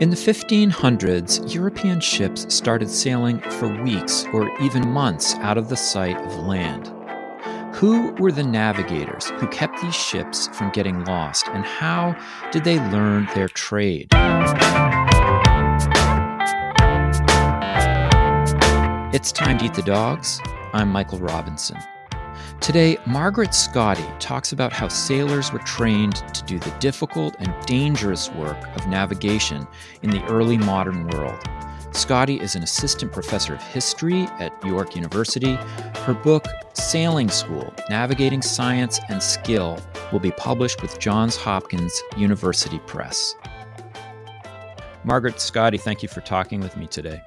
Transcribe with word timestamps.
In 0.00 0.08
the 0.08 0.16
1500s, 0.16 1.54
European 1.54 2.00
ships 2.00 2.46
started 2.48 2.88
sailing 2.88 3.38
for 3.38 3.68
weeks 3.82 4.24
or 4.32 4.50
even 4.62 4.88
months 4.88 5.34
out 5.40 5.58
of 5.58 5.68
the 5.68 5.76
sight 5.76 6.16
of 6.22 6.38
land. 6.38 6.90
Who 7.74 8.12
were 8.14 8.32
the 8.32 8.42
navigators 8.42 9.28
who 9.32 9.46
kept 9.48 9.78
these 9.82 9.94
ships 9.94 10.48
from 10.54 10.70
getting 10.70 11.04
lost, 11.04 11.48
and 11.48 11.66
how 11.66 12.16
did 12.50 12.64
they 12.64 12.78
learn 12.88 13.28
their 13.34 13.48
trade? 13.48 14.08
It's 19.12 19.32
time 19.32 19.58
to 19.58 19.66
eat 19.66 19.74
the 19.74 19.82
dogs. 19.84 20.40
I'm 20.72 20.88
Michael 20.88 21.18
Robinson. 21.18 21.76
Today, 22.60 22.98
Margaret 23.06 23.50
Schotte 23.50 24.04
talks 24.20 24.52
about 24.52 24.70
how 24.70 24.86
sailors 24.86 25.50
were 25.50 25.60
trained 25.60 26.16
to 26.34 26.44
do 26.44 26.58
the 26.58 26.70
difficult 26.72 27.34
and 27.38 27.54
dangerous 27.66 28.30
work 28.32 28.58
of 28.76 28.86
navigation 28.86 29.66
in 30.02 30.10
the 30.10 30.22
early 30.26 30.58
modern 30.58 31.08
world. 31.08 31.40
Schotte 31.92 32.38
is 32.38 32.54
an 32.54 32.62
assistant 32.62 33.12
professor 33.12 33.54
of 33.54 33.62
history 33.62 34.24
at 34.38 34.52
York 34.62 34.94
University. 34.94 35.54
Her 36.04 36.12
book, 36.12 36.44
Sailing 36.74 37.30
School 37.30 37.72
Navigating 37.88 38.42
Science 38.42 39.00
and 39.08 39.22
Skill, 39.22 39.80
will 40.12 40.20
be 40.20 40.32
published 40.32 40.82
with 40.82 40.98
Johns 40.98 41.36
Hopkins 41.36 42.02
University 42.18 42.78
Press. 42.80 43.34
Margaret 45.02 45.36
Schotte, 45.36 45.80
thank 45.80 46.02
you 46.02 46.10
for 46.10 46.20
talking 46.20 46.60
with 46.60 46.76
me 46.76 46.86
today. 46.86 47.22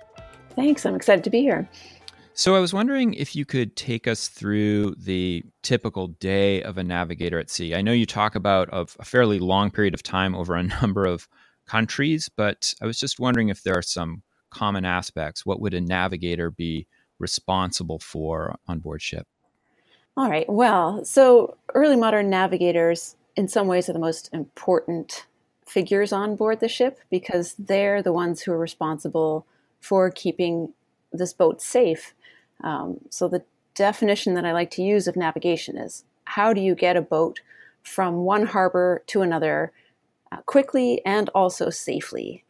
Thanks. 0.55 0.85
I'm 0.85 0.95
excited 0.95 1.23
to 1.23 1.31
be 1.31 1.41
here. 1.41 1.67
So 2.35 2.55
I 2.55 2.59
was 2.59 2.73
wondering 2.73 3.13
if 3.13 3.35
you 3.35 3.45
could 3.45 3.75
take 3.75 4.07
us 4.07 4.27
through 4.27 4.95
the 4.97 5.43
typical 5.61 6.07
day 6.07 6.63
of 6.63 6.79
a 6.79 6.83
navigator 6.83 7.37
at 7.39 7.51
sea. 7.51 7.75
I 7.75 7.83
know 7.83 7.91
you 7.91 8.07
talk 8.07 8.33
about 8.33 8.69
a, 8.73 8.87
a 8.99 9.05
fairly 9.05 9.37
long 9.37 9.69
period 9.69 9.93
of 9.93 10.01
time 10.01 10.33
over 10.33 10.55
a 10.55 10.63
number 10.81 11.05
of 11.05 11.27
countries, 11.67 12.29
but 12.35 12.73
I 12.81 12.87
was 12.87 12.99
just 12.99 13.19
wondering 13.19 13.49
if 13.49 13.61
there 13.61 13.77
are 13.77 13.83
some 13.83 14.23
common 14.49 14.83
aspects. 14.83 15.45
What 15.45 15.59
would 15.61 15.75
a 15.75 15.81
navigator 15.81 16.49
be 16.49 16.87
responsible 17.19 17.99
for 17.99 18.55
on 18.67 18.79
board 18.79 19.03
ship? 19.03 19.27
All 20.17 20.29
right. 20.29 20.49
Well, 20.49 21.05
so 21.05 21.55
early 21.75 21.95
modern 21.95 22.31
navigators, 22.31 23.15
in 23.35 23.47
some 23.47 23.67
ways, 23.67 23.89
are 23.89 23.93
the 23.93 23.99
most 23.99 24.31
important 24.33 25.27
figures 25.67 26.11
on 26.11 26.35
board 26.35 26.59
the 26.59 26.67
ship 26.67 26.99
because 27.11 27.53
they're 27.59 28.01
the 28.01 28.13
ones 28.13 28.41
who 28.41 28.51
are 28.51 28.59
responsible 28.59 29.45
for 29.79 30.09
keeping 30.09 30.73
this 31.11 31.31
boat 31.31 31.61
safe 31.61 32.15
um, 32.63 32.99
so 33.09 33.27
the 33.27 33.43
definition 33.75 34.33
that 34.35 34.45
I 34.45 34.53
like 34.53 34.71
to 34.71 34.83
use 34.83 35.07
of 35.07 35.15
navigation 35.15 35.77
is 35.77 36.05
how 36.25 36.53
do 36.53 36.61
you 36.61 36.75
get 36.75 36.97
a 36.97 37.01
boat 37.01 37.41
from 37.83 38.17
one 38.17 38.45
harbor 38.45 39.03
to 39.07 39.21
another 39.21 39.71
uh, 40.31 40.37
quickly 40.45 41.01
and 41.05 41.29
also 41.29 41.69
safely? 41.69 42.43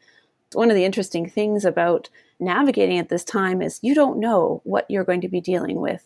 One 0.54 0.70
of 0.70 0.76
the 0.76 0.86
interesting 0.86 1.28
things 1.28 1.66
about 1.66 2.10
navigating 2.40 3.00
at 3.00 3.10
this 3.10 3.24
time 3.24 3.62
is 3.62 3.80
you 3.82 3.96
don't 3.96 4.20
know 4.20 4.62
what 4.64 4.86
you're 4.90 5.04
going 5.04 5.22
to 5.22 5.28
be 5.28 5.42
dealing 5.42 5.80
with. 5.82 6.04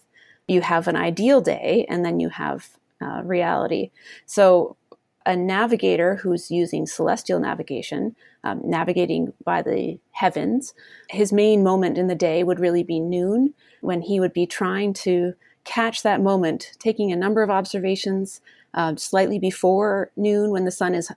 You 0.47 0.61
have 0.61 0.87
an 0.87 0.95
ideal 0.95 1.41
day 1.41 1.85
and 1.89 2.05
then 2.05 2.19
you 2.19 2.29
have 2.29 2.69
uh, 3.01 3.21
reality. 3.23 3.91
So 4.25 4.77
a 5.27 5.35
navigator 5.35 6.15
who's 6.15 6.49
using 6.49 6.87
celestial 6.87 7.39
navigation, 7.39 8.15
um, 8.45 8.61
navigating 8.63 9.33
by 9.43 9.61
the 9.61 9.99
heavens, 10.11 10.73
his 11.09 11.33
main 11.33 11.61
moment 11.61 11.97
in 11.97 12.07
the 12.07 12.15
day 12.15 12.43
would 12.43 12.61
really 12.61 12.81
be 12.81 12.99
noon 12.99 13.53
when 13.81 14.01
he 14.01 14.21
would 14.21 14.31
be 14.31 14.47
trying 14.47 14.93
to 14.93 15.33
catch 15.65 16.01
that 16.01 16.21
moment, 16.21 16.71
taking 16.79 17.11
a 17.11 17.15
number 17.15 17.43
of 17.43 17.49
observations 17.49 18.39
uh, 18.73 18.95
slightly 18.95 19.37
before 19.37 20.09
noon 20.15 20.49
when 20.49 20.63
the 20.63 20.71
sun 20.71 20.95
is 20.95 21.11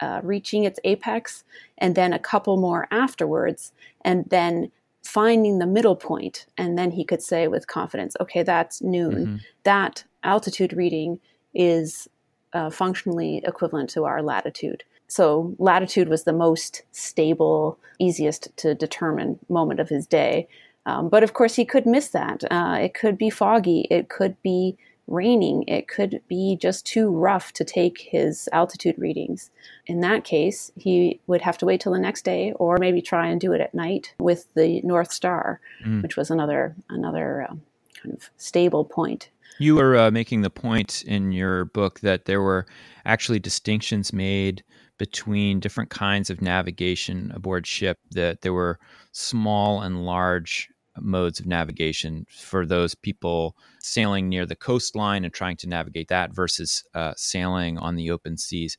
uh, 0.00 0.20
reaching 0.24 0.64
its 0.64 0.80
apex, 0.82 1.44
and 1.78 1.94
then 1.94 2.12
a 2.12 2.18
couple 2.18 2.56
more 2.56 2.88
afterwards, 2.90 3.72
and 4.04 4.24
then 4.30 4.72
finding 5.04 5.60
the 5.60 5.66
middle 5.66 5.94
point. 5.94 6.46
And 6.58 6.76
then 6.76 6.90
he 6.90 7.04
could 7.04 7.22
say 7.22 7.46
with 7.46 7.68
confidence, 7.68 8.16
okay, 8.20 8.42
that's 8.42 8.82
noon. 8.82 9.14
Mm-hmm. 9.14 9.36
That 9.62 10.02
altitude 10.24 10.72
reading 10.72 11.20
is 11.54 12.08
uh, 12.54 12.70
functionally 12.70 13.42
equivalent 13.44 13.90
to 13.90 14.04
our 14.04 14.22
latitude. 14.22 14.84
So, 15.06 15.54
latitude 15.58 16.08
was 16.08 16.24
the 16.24 16.32
most 16.32 16.82
stable, 16.92 17.78
easiest 17.98 18.56
to 18.58 18.74
determine 18.74 19.38
moment 19.48 19.80
of 19.80 19.88
his 19.88 20.06
day. 20.06 20.48
Um, 20.86 21.08
but 21.08 21.22
of 21.22 21.34
course, 21.34 21.56
he 21.56 21.64
could 21.64 21.86
miss 21.86 22.08
that. 22.08 22.42
Uh, 22.50 22.78
it 22.80 22.94
could 22.94 23.18
be 23.18 23.30
foggy, 23.30 23.86
it 23.90 24.08
could 24.08 24.40
be 24.42 24.76
raining, 25.06 25.64
it 25.68 25.88
could 25.88 26.20
be 26.28 26.56
just 26.60 26.86
too 26.86 27.10
rough 27.10 27.52
to 27.52 27.64
take 27.64 27.98
his 28.00 28.48
altitude 28.52 28.98
readings. 28.98 29.50
In 29.86 30.00
that 30.00 30.24
case, 30.24 30.72
he 30.76 31.20
would 31.26 31.42
have 31.42 31.58
to 31.58 31.66
wait 31.66 31.80
till 31.80 31.92
the 31.92 31.98
next 31.98 32.24
day, 32.24 32.52
or 32.56 32.78
maybe 32.78 33.02
try 33.02 33.26
and 33.26 33.40
do 33.40 33.52
it 33.52 33.60
at 33.60 33.74
night 33.74 34.14
with 34.18 34.48
the 34.54 34.80
North 34.82 35.12
Star, 35.12 35.60
mm. 35.84 36.02
which 36.02 36.16
was 36.16 36.30
another 36.30 36.74
another 36.88 37.46
um, 37.48 37.62
kind 38.02 38.14
of 38.14 38.30
stable 38.36 38.84
point 38.84 39.28
you 39.58 39.76
were 39.76 39.96
uh, 39.96 40.10
making 40.10 40.42
the 40.42 40.50
point 40.50 41.02
in 41.06 41.32
your 41.32 41.66
book 41.66 42.00
that 42.00 42.24
there 42.24 42.42
were 42.42 42.66
actually 43.04 43.38
distinctions 43.38 44.12
made 44.12 44.64
between 44.98 45.60
different 45.60 45.90
kinds 45.90 46.30
of 46.30 46.40
navigation 46.40 47.32
aboard 47.34 47.66
ship, 47.66 47.98
that 48.12 48.42
there 48.42 48.52
were 48.52 48.78
small 49.12 49.82
and 49.82 50.04
large 50.04 50.68
modes 51.00 51.40
of 51.40 51.46
navigation 51.46 52.24
for 52.30 52.64
those 52.64 52.94
people 52.94 53.56
sailing 53.80 54.28
near 54.28 54.46
the 54.46 54.54
coastline 54.54 55.24
and 55.24 55.34
trying 55.34 55.56
to 55.56 55.68
navigate 55.68 56.08
that 56.08 56.32
versus 56.32 56.84
uh, 56.94 57.12
sailing 57.16 57.78
on 57.78 57.96
the 57.96 58.10
open 58.10 58.36
seas. 58.36 58.78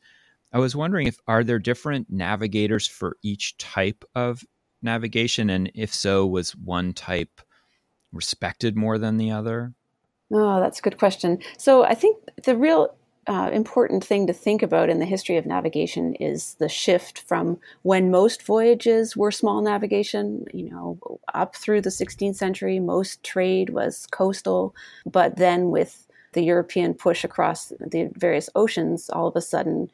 I 0.54 0.60
was 0.60 0.76
wondering 0.76 1.08
if 1.08 1.20
are 1.28 1.44
there 1.44 1.60
different 1.60 2.08
navigators 2.10 2.88
for 2.88 3.18
each 3.22 3.58
type 3.58 4.06
of 4.16 4.46
navigation, 4.82 5.50
and 5.50 5.70
if 5.76 5.94
so, 5.94 6.26
was 6.26 6.56
one 6.56 6.94
type 6.94 7.42
respected 8.14 8.78
more 8.78 8.98
than 8.98 9.18
the 9.18 9.32
other? 9.32 9.74
Oh, 10.32 10.60
that's 10.60 10.80
a 10.80 10.82
good 10.82 10.98
question. 10.98 11.40
So 11.58 11.84
I 11.84 11.94
think 11.94 12.18
the 12.44 12.58
real 12.58 12.96
uh, 13.28 13.50
important 13.52 14.04
thing 14.04 14.28
to 14.28 14.34
think 14.34 14.62
about 14.62 14.90
in 14.90 15.00
the 15.00 15.06
history 15.06 15.38
of 15.38 15.46
navigation 15.46 16.14
is 16.16 16.56
the 16.56 16.70
shift 16.70 17.20
from 17.28 17.58
when 17.82 18.12
most 18.12 18.44
voyages 18.44 19.18
were 19.18 19.32
small 19.32 19.62
navigation, 19.62 20.46
you 20.54 20.70
know, 20.70 21.00
up 21.34 21.56
through 21.56 21.82
the 21.82 21.90
16th 21.90 22.36
century, 22.36 22.80
most 22.80 23.24
trade 23.24 23.72
was 23.72 24.08
coastal, 24.12 24.76
but 25.06 25.38
then 25.38 25.72
with 25.72 26.08
the 26.34 26.44
European 26.44 26.94
push 26.94 27.24
across 27.24 27.72
the 27.80 28.12
various 28.16 28.50
oceans, 28.56 29.10
all 29.10 29.28
of 29.28 29.36
a 29.36 29.42
sudden 29.42 29.90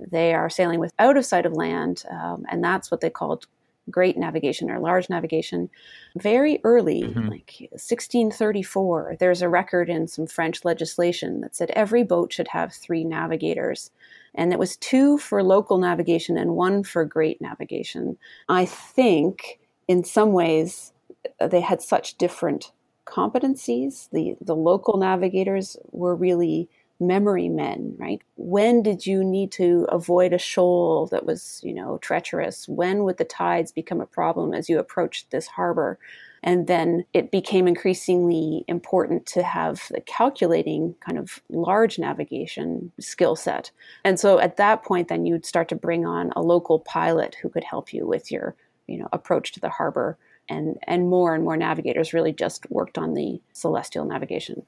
they 0.00 0.34
are 0.34 0.50
sailing 0.50 0.80
with 0.80 0.92
out 0.98 1.16
of 1.16 1.24
sight 1.24 1.46
of 1.46 1.52
land, 1.52 2.02
um, 2.10 2.44
and 2.50 2.64
that's 2.64 2.90
what 2.90 3.00
they 3.00 3.10
called 3.10 3.46
great 3.90 4.16
navigation 4.16 4.70
or 4.70 4.78
large 4.78 5.10
navigation 5.10 5.68
very 6.16 6.60
early 6.64 7.02
mm-hmm. 7.02 7.28
like 7.28 7.56
1634 7.72 9.16
there's 9.18 9.42
a 9.42 9.48
record 9.48 9.88
in 9.88 10.06
some 10.06 10.26
french 10.26 10.64
legislation 10.64 11.40
that 11.40 11.56
said 11.56 11.70
every 11.70 12.02
boat 12.02 12.32
should 12.32 12.48
have 12.48 12.72
three 12.72 13.04
navigators 13.04 13.90
and 14.34 14.52
it 14.52 14.58
was 14.58 14.76
two 14.76 15.18
for 15.18 15.42
local 15.42 15.78
navigation 15.78 16.36
and 16.36 16.54
one 16.54 16.82
for 16.84 17.04
great 17.04 17.40
navigation 17.40 18.16
i 18.48 18.64
think 18.64 19.58
in 19.88 20.04
some 20.04 20.32
ways 20.32 20.92
uh, 21.40 21.48
they 21.48 21.60
had 21.60 21.82
such 21.82 22.16
different 22.18 22.70
competencies 23.04 24.08
the 24.10 24.36
the 24.40 24.54
local 24.54 24.96
navigators 24.96 25.76
were 25.90 26.14
really 26.14 26.68
memory 27.02 27.48
men, 27.48 27.94
right? 27.98 28.22
When 28.36 28.82
did 28.82 29.06
you 29.06 29.22
need 29.24 29.52
to 29.52 29.86
avoid 29.90 30.32
a 30.32 30.38
shoal 30.38 31.06
that 31.08 31.26
was, 31.26 31.60
you 31.62 31.74
know, 31.74 31.98
treacherous? 31.98 32.68
When 32.68 33.04
would 33.04 33.18
the 33.18 33.24
tides 33.24 33.72
become 33.72 34.00
a 34.00 34.06
problem 34.06 34.54
as 34.54 34.68
you 34.68 34.78
approached 34.78 35.30
this 35.30 35.46
harbor? 35.46 35.98
And 36.42 36.66
then 36.66 37.04
it 37.12 37.30
became 37.30 37.68
increasingly 37.68 38.64
important 38.66 39.26
to 39.26 39.42
have 39.42 39.82
the 39.90 40.00
calculating 40.00 40.96
kind 41.00 41.18
of 41.18 41.40
large 41.48 41.98
navigation 41.98 42.90
skill 42.98 43.36
set. 43.36 43.70
And 44.04 44.18
so 44.18 44.40
at 44.40 44.56
that 44.56 44.82
point, 44.82 45.08
then 45.08 45.24
you'd 45.24 45.46
start 45.46 45.68
to 45.68 45.76
bring 45.76 46.04
on 46.04 46.32
a 46.34 46.42
local 46.42 46.80
pilot 46.80 47.36
who 47.40 47.48
could 47.48 47.64
help 47.64 47.92
you 47.92 48.06
with 48.06 48.32
your, 48.32 48.56
you 48.88 48.98
know, 48.98 49.08
approach 49.12 49.52
to 49.52 49.60
the 49.60 49.68
harbor. 49.68 50.18
And, 50.48 50.76
and 50.88 51.08
more 51.08 51.36
and 51.36 51.44
more 51.44 51.56
navigators 51.56 52.12
really 52.12 52.32
just 52.32 52.68
worked 52.68 52.98
on 52.98 53.14
the 53.14 53.40
celestial 53.52 54.04
navigation. 54.04 54.66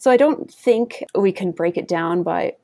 So 0.00 0.10
I 0.10 0.16
don't 0.16 0.50
think 0.50 1.04
we 1.14 1.30
can 1.30 1.52
break 1.52 1.76
it 1.76 1.86
down 1.86 2.22
by 2.22 2.56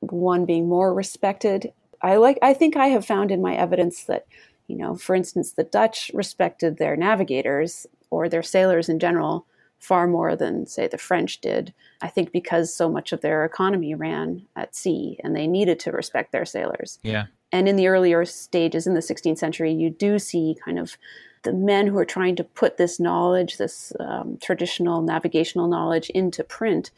one 0.00 0.46
being 0.46 0.70
more 0.70 0.94
respected. 0.94 1.70
I 2.00 2.16
like 2.16 2.38
I 2.40 2.54
think 2.54 2.76
I 2.76 2.86
have 2.86 3.04
found 3.04 3.30
in 3.30 3.42
my 3.42 3.54
evidence 3.54 4.04
that, 4.04 4.26
you 4.68 4.76
know, 4.76 4.96
for 4.96 5.14
instance, 5.14 5.52
the 5.52 5.64
Dutch 5.64 6.10
respected 6.14 6.78
their 6.78 6.96
navigators 6.96 7.86
or 8.08 8.26
their 8.26 8.42
sailors 8.42 8.88
in 8.88 8.98
general 8.98 9.44
far 9.80 10.06
more 10.06 10.34
than 10.34 10.66
say 10.66 10.88
the 10.88 10.96
French 10.96 11.42
did. 11.42 11.74
I 12.00 12.08
think 12.08 12.32
because 12.32 12.74
so 12.74 12.88
much 12.88 13.12
of 13.12 13.20
their 13.20 13.44
economy 13.44 13.94
ran 13.94 14.46
at 14.56 14.74
sea 14.74 15.20
and 15.22 15.36
they 15.36 15.46
needed 15.46 15.78
to 15.80 15.92
respect 15.92 16.32
their 16.32 16.46
sailors. 16.46 16.98
Yeah. 17.02 17.26
And 17.52 17.68
in 17.68 17.76
the 17.76 17.88
earlier 17.88 18.24
stages 18.24 18.86
in 18.86 18.94
the 18.94 19.00
16th 19.00 19.36
century, 19.36 19.74
you 19.74 19.90
do 19.90 20.18
see 20.18 20.56
kind 20.64 20.78
of 20.78 20.96
the 21.42 21.52
men 21.52 21.86
who 21.86 21.98
are 21.98 22.04
trying 22.04 22.36
to 22.36 22.44
put 22.44 22.76
this 22.76 23.00
knowledge, 23.00 23.56
this 23.56 23.92
um, 24.00 24.38
traditional 24.40 25.02
navigational 25.02 25.68
knowledge, 25.68 26.10
into 26.10 26.44
print, 26.44 26.90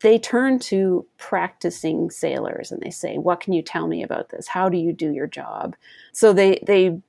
they 0.00 0.18
turn 0.18 0.58
to 0.58 1.06
practicing 1.16 2.10
sailors 2.10 2.72
and 2.72 2.82
they 2.82 2.90
say, 2.90 3.18
"What 3.18 3.40
can 3.40 3.52
you 3.52 3.62
tell 3.62 3.86
me 3.86 4.02
about 4.02 4.30
this? 4.30 4.48
How 4.48 4.68
do 4.68 4.76
you 4.76 4.92
do 4.92 5.12
your 5.12 5.28
job?" 5.28 5.76
So 6.12 6.32
they 6.32 6.58
they 6.66 7.00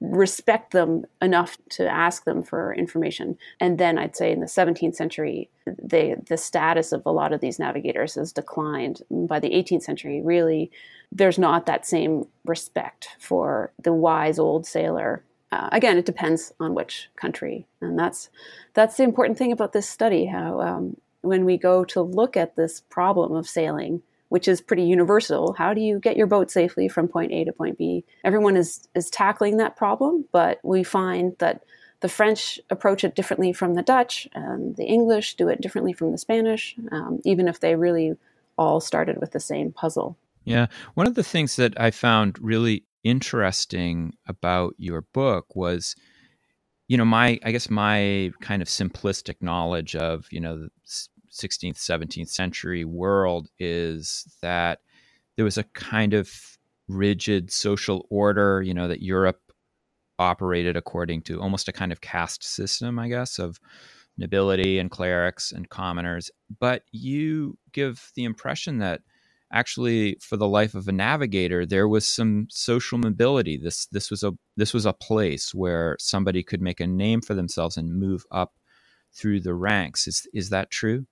respect 0.00 0.72
them 0.72 1.04
enough 1.20 1.58
to 1.70 1.88
ask 1.88 2.24
them 2.24 2.42
for 2.42 2.72
information. 2.72 3.36
And 3.58 3.78
then 3.78 3.98
I'd 3.98 4.16
say 4.16 4.30
in 4.30 4.40
the 4.40 4.46
17th 4.46 4.94
century, 4.94 5.50
they, 5.66 6.14
the 6.28 6.36
status 6.36 6.92
of 6.92 7.02
a 7.04 7.10
lot 7.10 7.32
of 7.32 7.40
these 7.40 7.58
navigators 7.58 8.14
has 8.14 8.32
declined. 8.32 9.02
By 9.10 9.40
the 9.40 9.50
18th 9.50 9.82
century, 9.82 10.22
really, 10.22 10.70
there's 11.10 11.38
not 11.38 11.66
that 11.66 11.86
same 11.86 12.26
respect 12.44 13.08
for 13.18 13.72
the 13.82 13.92
wise 13.92 14.38
old 14.38 14.66
sailor. 14.66 15.24
Uh, 15.50 15.68
again, 15.72 15.96
it 15.96 16.04
depends 16.04 16.52
on 16.60 16.74
which 16.74 17.08
country, 17.16 17.66
and 17.80 17.98
that's 17.98 18.28
that's 18.74 18.96
the 18.96 19.02
important 19.02 19.38
thing 19.38 19.52
about 19.52 19.72
this 19.72 19.88
study. 19.88 20.26
How 20.26 20.60
um, 20.60 20.96
when 21.22 21.44
we 21.44 21.56
go 21.56 21.84
to 21.86 22.02
look 22.02 22.36
at 22.36 22.56
this 22.56 22.80
problem 22.90 23.34
of 23.34 23.48
sailing, 23.48 24.02
which 24.28 24.46
is 24.46 24.60
pretty 24.60 24.84
universal. 24.84 25.54
How 25.54 25.72
do 25.74 25.80
you 25.80 25.98
get 25.98 26.16
your 26.16 26.26
boat 26.26 26.50
safely 26.50 26.88
from 26.88 27.08
point 27.08 27.32
A 27.32 27.44
to 27.44 27.52
point 27.52 27.78
B? 27.78 28.04
Everyone 28.24 28.56
is 28.56 28.88
is 28.94 29.10
tackling 29.10 29.56
that 29.56 29.76
problem, 29.76 30.26
but 30.32 30.60
we 30.62 30.82
find 30.82 31.34
that 31.38 31.62
the 32.00 32.08
French 32.08 32.60
approach 32.70 33.02
it 33.02 33.16
differently 33.16 33.52
from 33.52 33.74
the 33.74 33.82
Dutch, 33.82 34.28
and 34.34 34.76
the 34.76 34.84
English 34.84 35.34
do 35.34 35.48
it 35.48 35.60
differently 35.60 35.92
from 35.92 36.12
the 36.12 36.18
Spanish, 36.18 36.76
um, 36.92 37.20
even 37.24 37.48
if 37.48 37.60
they 37.60 37.74
really 37.74 38.16
all 38.56 38.80
started 38.80 39.18
with 39.18 39.32
the 39.32 39.40
same 39.40 39.72
puzzle. 39.72 40.16
Yeah, 40.44 40.66
one 40.94 41.06
of 41.06 41.14
the 41.14 41.24
things 41.24 41.56
that 41.56 41.78
I 41.80 41.90
found 41.90 42.38
really 42.38 42.84
interesting 43.08 44.12
about 44.26 44.74
your 44.78 45.02
book 45.12 45.56
was 45.56 45.94
you 46.88 46.96
know 46.96 47.04
my 47.04 47.38
i 47.44 47.52
guess 47.52 47.70
my 47.70 48.30
kind 48.40 48.62
of 48.62 48.68
simplistic 48.68 49.36
knowledge 49.40 49.94
of 49.96 50.26
you 50.30 50.40
know 50.40 50.68
16th, 51.32 51.76
17th 51.76 52.28
century 52.28 52.84
world 52.84 53.48
is 53.58 54.24
that 54.42 54.80
there 55.36 55.44
was 55.44 55.58
a 55.58 55.64
kind 55.64 56.14
of 56.14 56.30
rigid 56.88 57.52
social 57.52 58.06
order, 58.10 58.62
you 58.62 58.74
know, 58.74 58.88
that 58.88 59.02
Europe 59.02 59.40
operated 60.18 60.76
according 60.76 61.22
to 61.22 61.40
almost 61.40 61.68
a 61.68 61.72
kind 61.72 61.92
of 61.92 62.00
caste 62.00 62.42
system, 62.42 62.98
I 62.98 63.08
guess, 63.08 63.38
of 63.38 63.60
nobility 64.16 64.78
and 64.78 64.90
clerics 64.90 65.52
and 65.52 65.68
commoners. 65.68 66.30
But 66.58 66.82
you 66.90 67.56
give 67.72 68.10
the 68.16 68.24
impression 68.24 68.78
that 68.78 69.02
actually 69.52 70.16
for 70.20 70.36
the 70.36 70.48
life 70.48 70.74
of 70.74 70.88
a 70.88 70.92
navigator 70.92 71.64
there 71.64 71.88
was 71.88 72.06
some 72.06 72.46
social 72.50 72.98
mobility. 72.98 73.56
This 73.56 73.86
this 73.86 74.10
was 74.10 74.22
a 74.22 74.32
this 74.56 74.74
was 74.74 74.86
a 74.86 74.92
place 74.92 75.54
where 75.54 75.96
somebody 75.98 76.42
could 76.42 76.60
make 76.60 76.80
a 76.80 76.86
name 76.86 77.20
for 77.20 77.34
themselves 77.34 77.76
and 77.76 77.98
move 77.98 78.24
up 78.30 78.52
through 79.14 79.40
the 79.40 79.54
ranks. 79.54 80.06
Is 80.06 80.26
is 80.32 80.50
that 80.50 80.70
true? 80.70 81.06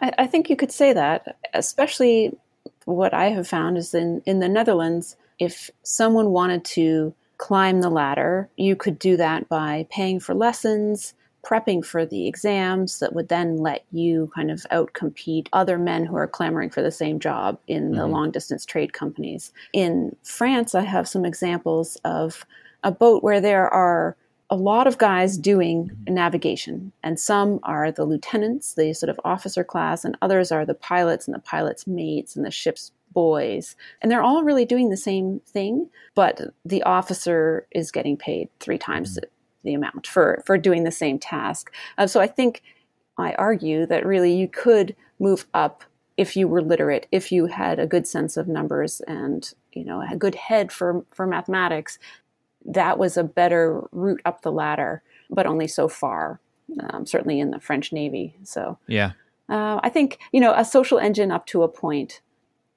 I, 0.00 0.12
I 0.18 0.26
think 0.26 0.48
you 0.48 0.56
could 0.56 0.72
say 0.72 0.92
that, 0.92 1.38
especially 1.54 2.36
what 2.84 3.14
I 3.14 3.30
have 3.30 3.48
found 3.48 3.76
is 3.76 3.94
in, 3.94 4.22
in 4.26 4.40
the 4.40 4.48
Netherlands, 4.48 5.16
if 5.38 5.70
someone 5.82 6.30
wanted 6.30 6.64
to 6.66 7.14
climb 7.38 7.80
the 7.80 7.90
ladder, 7.90 8.48
you 8.56 8.76
could 8.76 8.98
do 8.98 9.16
that 9.16 9.48
by 9.48 9.86
paying 9.90 10.20
for 10.20 10.34
lessons, 10.34 11.14
prepping 11.42 11.84
for 11.84 12.04
the 12.04 12.26
exams 12.26 12.98
that 12.98 13.14
would 13.14 13.28
then 13.28 13.56
let 13.56 13.84
you 13.92 14.30
kind 14.34 14.50
of 14.50 14.66
outcompete 14.70 15.48
other 15.52 15.78
men 15.78 16.04
who 16.04 16.16
are 16.16 16.26
clamoring 16.26 16.70
for 16.70 16.82
the 16.82 16.90
same 16.90 17.18
job 17.18 17.58
in 17.66 17.84
mm-hmm. 17.84 17.96
the 17.96 18.06
long 18.06 18.30
distance 18.30 18.64
trade 18.64 18.92
companies. 18.92 19.52
In 19.72 20.14
France, 20.22 20.74
I 20.74 20.82
have 20.82 21.08
some 21.08 21.24
examples 21.24 21.96
of 22.04 22.44
a 22.82 22.92
boat 22.92 23.22
where 23.22 23.40
there 23.40 23.68
are 23.68 24.16
a 24.50 24.56
lot 24.56 24.86
of 24.86 24.98
guys 24.98 25.38
doing 25.38 25.84
mm-hmm. 25.88 26.14
navigation, 26.14 26.92
and 27.02 27.18
some 27.18 27.60
are 27.62 27.92
the 27.92 28.04
lieutenants, 28.04 28.74
the 28.74 28.92
sort 28.92 29.10
of 29.10 29.20
officer 29.24 29.64
class, 29.64 30.04
and 30.04 30.16
others 30.20 30.50
are 30.50 30.66
the 30.66 30.74
pilots 30.74 31.26
and 31.26 31.34
the 31.34 31.40
pilots' 31.40 31.86
mates 31.86 32.36
and 32.36 32.44
the 32.44 32.50
ship's 32.50 32.92
boys. 33.12 33.76
And 34.02 34.10
they're 34.10 34.22
all 34.22 34.44
really 34.44 34.64
doing 34.64 34.90
the 34.90 34.96
same 34.96 35.40
thing, 35.46 35.88
but 36.14 36.40
the 36.64 36.82
officer 36.82 37.66
is 37.72 37.90
getting 37.90 38.16
paid 38.16 38.48
three 38.60 38.78
times 38.78 39.16
mm-hmm. 39.16 39.26
The 39.64 39.74
amount 39.74 40.06
for, 40.06 40.42
for 40.46 40.56
doing 40.58 40.84
the 40.84 40.90
same 40.90 41.18
task. 41.18 41.72
Uh, 41.98 42.06
so 42.06 42.20
I 42.20 42.26
think 42.26 42.62
I 43.18 43.32
argue 43.34 43.86
that 43.86 44.06
really 44.06 44.34
you 44.34 44.48
could 44.48 44.96
move 45.18 45.46
up 45.52 45.84
if 46.16 46.36
you 46.36 46.46
were 46.46 46.60
literate, 46.60 47.06
if 47.10 47.32
you 47.32 47.46
had 47.46 47.78
a 47.78 47.86
good 47.86 48.06
sense 48.06 48.36
of 48.36 48.46
numbers 48.46 49.00
and 49.08 49.54
you 49.72 49.82
know 49.84 50.02
a 50.02 50.16
good 50.16 50.34
head 50.34 50.70
for 50.70 51.04
for 51.10 51.26
mathematics, 51.26 51.98
that 52.66 52.98
was 52.98 53.16
a 53.16 53.24
better 53.24 53.88
route 53.92 54.20
up 54.26 54.42
the 54.42 54.52
ladder, 54.52 55.02
but 55.30 55.46
only 55.46 55.66
so 55.66 55.88
far. 55.88 56.38
Um, 56.90 57.06
certainly 57.06 57.40
in 57.40 57.50
the 57.50 57.58
French 57.58 57.90
Navy. 57.90 58.36
So 58.44 58.78
yeah, 58.86 59.12
uh, 59.48 59.80
I 59.82 59.88
think 59.88 60.18
you 60.30 60.40
know 60.40 60.52
a 60.54 60.64
social 60.64 60.98
engine 60.98 61.32
up 61.32 61.46
to 61.46 61.62
a 61.62 61.68
point, 61.68 62.20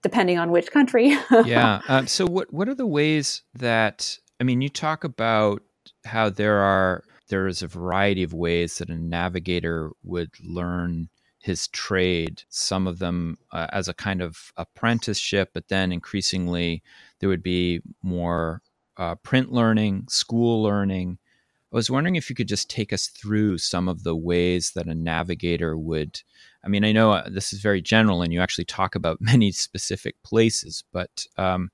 depending 0.02 0.38
on 0.38 0.52
which 0.52 0.72
country. 0.72 1.18
yeah. 1.46 1.82
Um, 1.90 2.08
so 2.08 2.26
what 2.26 2.54
what 2.54 2.70
are 2.70 2.76
the 2.76 2.88
ways 2.88 3.44
that 3.54 4.20
I 4.40 4.46
mean? 4.46 4.62
You 4.62 4.70
talk 4.70 5.04
about 5.04 5.62
how 6.06 6.30
there 6.30 6.60
are 6.60 7.04
there 7.30 7.48
is 7.48 7.62
a 7.62 7.68
variety 7.68 8.24
of 8.24 8.34
ways 8.34 8.78
that 8.78 8.90
a 8.90 8.96
navigator 8.96 9.92
would 10.04 10.30
learn 10.44 11.10
his 11.40 11.68
trade. 11.70 12.44
Some 12.50 12.88
of 12.88 13.00
them 13.00 13.38
uh, 13.52 13.68
as 13.72 13.88
a 13.88 13.94
kind 13.94 14.22
of 14.22 14.54
apprenticeship, 14.56 15.50
but 15.54 15.68
then 15.68 15.92
increasingly 15.92 16.84
there 17.20 17.30
would 17.30 17.44
be 17.44 17.82
more 18.02 18.62
uh, 18.98 19.16
print 19.16 19.52
learning, 19.52 20.06
school 20.10 20.64
learning. 20.64 21.18
I 21.72 21.76
was 21.76 21.90
wondering 21.90 22.16
if 22.16 22.30
you 22.30 22.36
could 22.36 22.48
just 22.48 22.70
take 22.70 22.94
us 22.94 23.08
through 23.08 23.58
some 23.58 23.90
of 23.90 24.04
the 24.04 24.16
ways 24.16 24.72
that 24.76 24.88
a 24.88 24.96
navigator 24.96 25.78
would. 25.78 26.22
I 26.64 26.70
mean, 26.70 26.86
I 26.86 26.92
know 26.92 27.12
uh, 27.12 27.28
this 27.30 27.52
is 27.52 27.62
very 27.62 27.82
general, 27.82 28.22
and 28.22 28.32
you 28.32 28.40
actually 28.40 28.66
talk 28.66 28.96
about 28.96 29.18
many 29.22 29.52
specific 29.52 30.16
places, 30.24 30.84
but 30.94 31.26
um, 31.38 31.72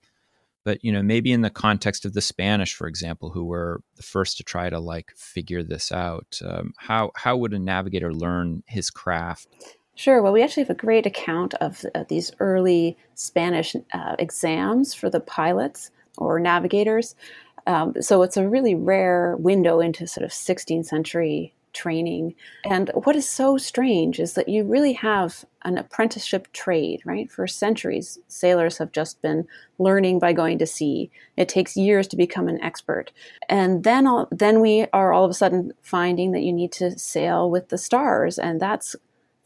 but 0.64 0.84
you 0.84 0.92
know, 0.92 1.02
maybe 1.02 1.32
in 1.32 1.42
the 1.42 1.50
context 1.50 2.06
of 2.06 2.14
the 2.14 2.22
Spanish, 2.22 2.74
for 2.74 2.88
example, 2.88 3.30
who 3.30 3.46
were 3.46 3.82
the 3.96 4.04
first 4.04 4.38
to 4.38 4.44
try 4.44 4.70
to 4.70 4.80
like 4.80 5.12
figure 5.16 5.64
this 5.64 5.92
out, 5.92 6.40
um, 6.46 6.74
how 6.78 7.12
how 7.16 7.38
would 7.38 7.54
a 7.54 7.60
navigator 7.60 8.14
learn 8.14 8.64
his 8.68 8.90
craft? 8.90 9.48
Sure. 9.96 10.22
Well, 10.22 10.32
we 10.32 10.42
actually 10.42 10.64
have 10.64 10.70
a 10.70 10.76
great 10.76 11.06
account 11.06 11.56
of, 11.56 11.86
of 11.94 12.08
these 12.08 12.32
early 12.40 12.98
Spanish 13.16 13.76
uh, 13.94 14.16
exams 14.18 14.94
for 14.94 15.10
the 15.10 15.20
pilots 15.20 15.92
or 16.18 16.40
navigators. 16.40 17.16
Um, 17.68 17.94
so 18.00 18.22
it's 18.22 18.38
a 18.38 18.48
really 18.48 18.76
rare 18.76 19.36
window 19.38 19.82
into 19.82 20.08
sort 20.08 20.24
of 20.24 20.32
16th 20.32 20.86
century 20.86 21.54
training. 21.74 22.36
And 22.66 22.92
what 22.94 23.16
is 23.16 23.30
so 23.30 23.58
strange 23.58 24.20
is 24.20 24.34
that 24.34 24.50
you 24.50 24.64
really 24.64 24.94
have 24.94 25.46
an 25.64 25.78
apprenticeship 25.78 26.52
trade, 26.54 27.02
right? 27.06 27.32
For 27.32 27.48
centuries, 27.48 28.20
sailors 28.28 28.78
have 28.78 28.92
just 28.92 29.22
been 29.22 29.48
learning 29.78 30.20
by 30.20 30.34
going 30.34 30.58
to 30.60 30.66
sea. 30.66 31.12
It 31.38 31.50
takes 31.50 31.78
years 31.78 32.08
to 32.10 32.18
become 32.18 32.48
an 32.48 32.62
expert. 32.62 33.12
And 33.48 33.84
then 33.84 34.08
all, 34.08 34.28
then 34.32 34.62
we 34.62 34.88
are 34.94 35.14
all 35.14 35.26
of 35.26 35.32
a 35.32 35.36
sudden 35.36 35.74
finding 35.82 36.32
that 36.32 36.44
you 36.44 36.54
need 36.54 36.72
to 36.74 36.98
sail 36.98 37.50
with 37.50 37.70
the 37.70 37.78
stars 37.78 38.40
and 38.40 38.60
that's 38.60 38.96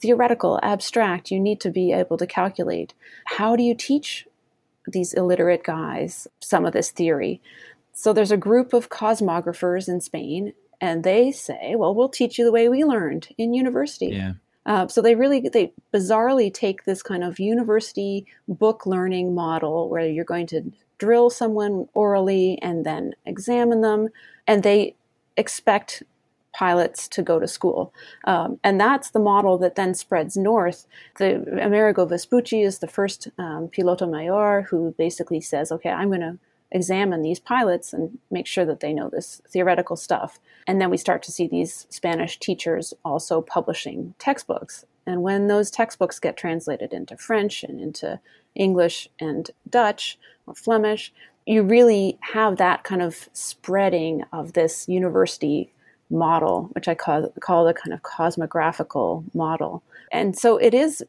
theoretical, 0.02 0.60
abstract. 0.62 1.32
You 1.32 1.40
need 1.40 1.62
to 1.62 1.70
be 1.70 1.94
able 1.94 2.18
to 2.18 2.28
calculate. 2.28 2.94
How 3.26 3.56
do 3.56 3.64
you 3.64 3.74
teach 3.74 4.28
these 4.88 5.14
illiterate 5.14 5.64
guys 5.64 6.28
some 6.40 6.66
of 6.66 6.74
this 6.74 6.92
theory. 6.92 7.42
So 7.94 8.12
there's 8.12 8.32
a 8.32 8.38
group 8.38 8.74
of 8.74 8.90
cosmographers 8.90 9.88
in 9.88 10.02
Spain, 10.02 10.54
and 10.84 11.06
they 11.06 11.32
say, 11.32 11.76
"Well, 11.78 11.96
we'll 11.96 12.10
teach 12.20 12.38
you 12.38 12.44
the 12.44 12.52
way 12.52 12.68
we 12.68 12.84
learned 12.84 13.30
in 13.38 13.54
university." 13.54 14.08
Yeah. 14.08 14.34
Uh, 14.66 14.88
so 14.88 15.02
they 15.02 15.16
really 15.16 15.40
they 15.56 15.72
bizarrely 15.94 16.54
take 16.54 16.84
this 16.84 17.02
kind 17.02 17.24
of 17.24 17.40
university 17.40 18.26
book 18.48 18.86
learning 18.86 19.34
model 19.34 19.90
where 19.90 20.06
you're 20.06 20.34
going 20.36 20.48
to 20.48 20.60
drill 20.98 21.30
someone 21.30 21.88
orally 21.94 22.60
and 22.62 22.86
then 22.86 23.14
examine 23.26 23.82
them, 23.82 24.10
and 24.46 24.64
they 24.64 24.96
expect 25.38 26.04
pilots 26.54 27.08
to 27.08 27.22
go 27.24 27.40
to 27.40 27.48
school. 27.48 27.94
Um, 28.26 28.60
and 28.64 28.80
that's 28.80 29.12
the 29.12 29.20
model 29.32 29.58
that 29.60 29.76
then 29.76 29.94
spreads 29.96 30.36
north. 30.38 30.86
The 31.18 31.30
Amerigo 31.70 32.06
Vespucci 32.06 32.62
is 32.62 32.80
the 32.80 32.88
first 32.88 33.30
um, 33.38 33.70
piloto 33.70 34.08
mayor 34.08 34.68
who 34.70 34.94
basically 34.98 35.42
says, 35.42 35.72
okay, 35.72 35.90
I'm 35.90 36.10
going 36.10 36.28
to 36.30 36.38
examine 36.74 37.22
these 37.22 37.40
pilots 37.40 37.94
and 37.94 38.18
make 38.32 38.48
sure 38.48 38.66
that 38.66 38.82
they 38.82 38.94
know 38.94 39.10
this 39.10 39.42
theoretical 39.48 39.96
stuff. 39.96 40.40
And 40.68 40.82
then 40.82 40.90
we 40.90 40.98
start 40.98 41.24
to 41.24 41.32
see 41.32 41.48
these 41.48 41.88
Spanish 41.90 42.40
teachers 42.40 42.94
also 43.06 43.42
publishing 43.42 44.16
textbooks. 44.20 44.86
And 45.06 45.22
when 45.22 45.48
those 45.48 45.70
textbooks 45.70 46.20
get 46.20 46.36
translated 46.36 46.92
into 46.92 47.16
French 47.16 47.64
and 47.64 47.80
into 47.80 48.20
English 48.56 49.08
and 49.20 49.50
Dutch 49.70 50.18
or 50.48 50.56
Flemish, 50.56 51.14
you 51.46 51.62
really 51.62 52.18
have 52.22 52.58
that 52.58 52.84
kind 52.84 53.02
of 53.02 53.30
spreading 53.34 54.24
of 54.32 54.54
this 54.54 54.88
university 54.88 55.72
model, 56.10 56.70
which 56.74 56.88
I 56.88 56.96
call, 56.96 57.30
call 57.42 57.66
the 57.66 57.74
kind 57.74 57.94
of 57.94 58.02
cosmographical 58.02 59.24
model. 59.36 59.84
And 60.12 60.38
so 60.38 60.58
it 60.58 60.74
is, 60.74 61.04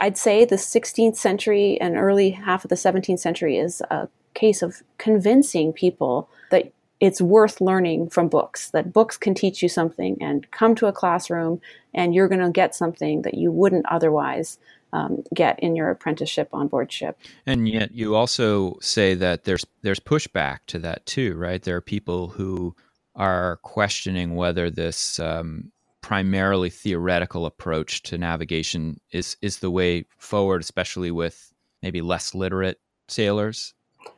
I'd 0.00 0.16
say, 0.16 0.44
the 0.44 0.56
16th 0.56 1.16
century 1.16 1.78
and 1.80 1.96
early 1.96 2.30
half 2.30 2.64
of 2.64 2.70
the 2.70 2.76
17th 2.76 3.18
century 3.18 3.58
is 3.58 3.82
a 3.90 4.08
case 4.34 4.62
of 4.62 4.82
convincing 4.98 5.72
people 5.72 6.28
that 6.50 6.72
it's 7.00 7.20
worth 7.20 7.60
learning 7.60 8.10
from 8.10 8.28
books, 8.28 8.70
that 8.70 8.92
books 8.92 9.16
can 9.16 9.34
teach 9.34 9.62
you 9.62 9.68
something, 9.68 10.18
and 10.20 10.50
come 10.50 10.74
to 10.74 10.86
a 10.86 10.92
classroom 10.92 11.60
and 11.94 12.14
you're 12.14 12.28
going 12.28 12.40
to 12.40 12.50
get 12.50 12.74
something 12.74 13.22
that 13.22 13.34
you 13.34 13.50
wouldn't 13.50 13.86
otherwise 13.86 14.58
um, 14.92 15.22
get 15.34 15.58
in 15.60 15.76
your 15.76 15.90
apprenticeship 15.90 16.48
on 16.52 16.68
board 16.68 16.92
ship. 16.92 17.18
And 17.46 17.68
yet, 17.68 17.92
you 17.92 18.14
also 18.14 18.78
say 18.80 19.14
that 19.14 19.44
there's 19.44 19.64
there's 19.82 20.00
pushback 20.00 20.58
to 20.68 20.78
that 20.80 21.06
too, 21.06 21.36
right? 21.36 21.62
There 21.62 21.76
are 21.76 21.80
people 21.80 22.28
who 22.28 22.74
are 23.14 23.58
questioning 23.62 24.34
whether 24.36 24.70
this 24.70 25.18
um, 25.20 25.70
primarily 26.00 26.70
theoretical 26.70 27.46
approach 27.46 28.02
to 28.02 28.18
navigation 28.18 29.00
is 29.12 29.36
is 29.40 29.58
the 29.58 29.70
way 29.70 30.06
forward, 30.18 30.60
especially 30.62 31.10
with 31.10 31.52
maybe 31.82 32.00
less 32.00 32.34
literate 32.34 32.80
sailors. 33.08 33.74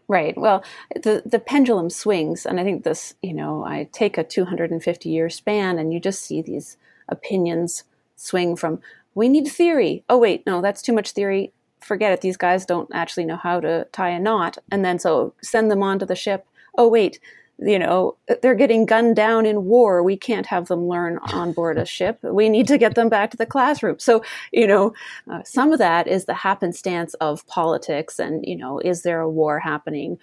Right. 0.08 0.36
Well, 0.36 0.62
the 0.94 1.22
the 1.24 1.38
pendulum 1.38 1.90
swings, 1.90 2.44
and 2.44 2.60
I 2.60 2.64
think 2.64 2.84
this, 2.84 3.14
you 3.22 3.32
know, 3.32 3.64
I 3.64 3.88
take 3.92 4.18
a 4.18 4.24
250 4.24 5.08
year 5.08 5.30
span, 5.30 5.78
and 5.78 5.92
you 5.92 6.00
just 6.00 6.22
see 6.22 6.42
these 6.42 6.76
opinions 7.08 7.84
swing 8.16 8.56
from 8.56 8.80
we 9.14 9.28
need 9.28 9.48
theory. 9.48 10.04
Oh 10.08 10.18
wait, 10.18 10.44
no, 10.46 10.60
that's 10.60 10.82
too 10.82 10.92
much 10.92 11.12
theory. 11.12 11.52
Forget 11.80 12.12
it. 12.12 12.20
These 12.20 12.36
guys 12.36 12.66
don't 12.66 12.88
actually 12.92 13.24
know 13.24 13.36
how 13.36 13.60
to 13.60 13.86
tie 13.92 14.10
a 14.10 14.20
knot, 14.20 14.58
and 14.70 14.84
then 14.84 14.98
so 14.98 15.34
send 15.42 15.70
them 15.70 15.82
onto 15.82 16.06
the 16.06 16.16
ship. 16.16 16.46
Oh 16.76 16.88
wait, 16.88 17.18
you 17.64 17.78
know, 17.78 18.16
they're 18.40 18.54
getting 18.54 18.86
gunned 18.86 19.16
down 19.16 19.46
in 19.46 19.64
war. 19.64 20.02
We 20.02 20.16
can't 20.16 20.46
have 20.46 20.68
them 20.68 20.88
learn 20.88 21.18
on 21.32 21.52
board 21.52 21.78
a 21.78 21.84
ship. 21.84 22.18
We 22.22 22.48
need 22.48 22.66
to 22.68 22.78
get 22.78 22.94
them 22.94 23.08
back 23.08 23.30
to 23.30 23.36
the 23.36 23.46
classroom. 23.46 23.98
So, 23.98 24.22
you 24.52 24.66
know, 24.66 24.94
uh, 25.30 25.42
some 25.44 25.72
of 25.72 25.78
that 25.78 26.06
is 26.06 26.24
the 26.24 26.34
happenstance 26.34 27.14
of 27.14 27.46
politics 27.46 28.18
and, 28.18 28.44
you 28.46 28.56
know, 28.56 28.78
is 28.78 29.02
there 29.02 29.20
a 29.20 29.30
war 29.30 29.58
happening? 29.58 30.18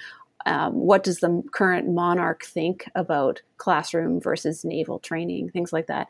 Um, 0.46 0.74
what 0.74 1.04
does 1.04 1.20
the 1.20 1.44
current 1.52 1.90
monarch 1.90 2.46
think 2.46 2.90
about 2.96 3.42
classroom 3.58 4.20
versus 4.20 4.66
naval 4.66 5.00
training, 5.00 5.50
things 5.50 5.72
like 5.72 5.88
that. 5.88 6.08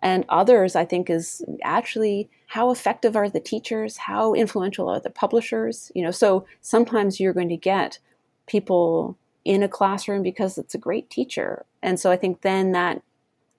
And 0.00 0.24
others, 0.28 0.76
I 0.76 0.84
think, 0.84 1.08
is 1.08 1.42
actually 1.62 2.28
how 2.46 2.70
effective 2.70 3.16
are 3.16 3.28
the 3.28 3.40
teachers? 3.40 3.96
How 3.96 4.34
influential 4.34 4.88
are 4.88 5.00
the 5.00 5.10
publishers? 5.10 5.90
You 5.94 6.02
know, 6.02 6.10
so 6.10 6.46
sometimes 6.60 7.20
you're 7.20 7.32
going 7.32 7.48
to 7.48 7.56
get 7.56 7.98
people 8.46 9.16
in 9.44 9.62
a 9.62 9.68
classroom 9.68 10.22
because 10.22 10.58
it's 10.58 10.74
a 10.74 10.78
great 10.78 11.10
teacher. 11.10 11.64
And 11.82 12.00
so 12.00 12.10
I 12.10 12.16
think 12.16 12.40
then 12.42 12.72
that 12.72 13.02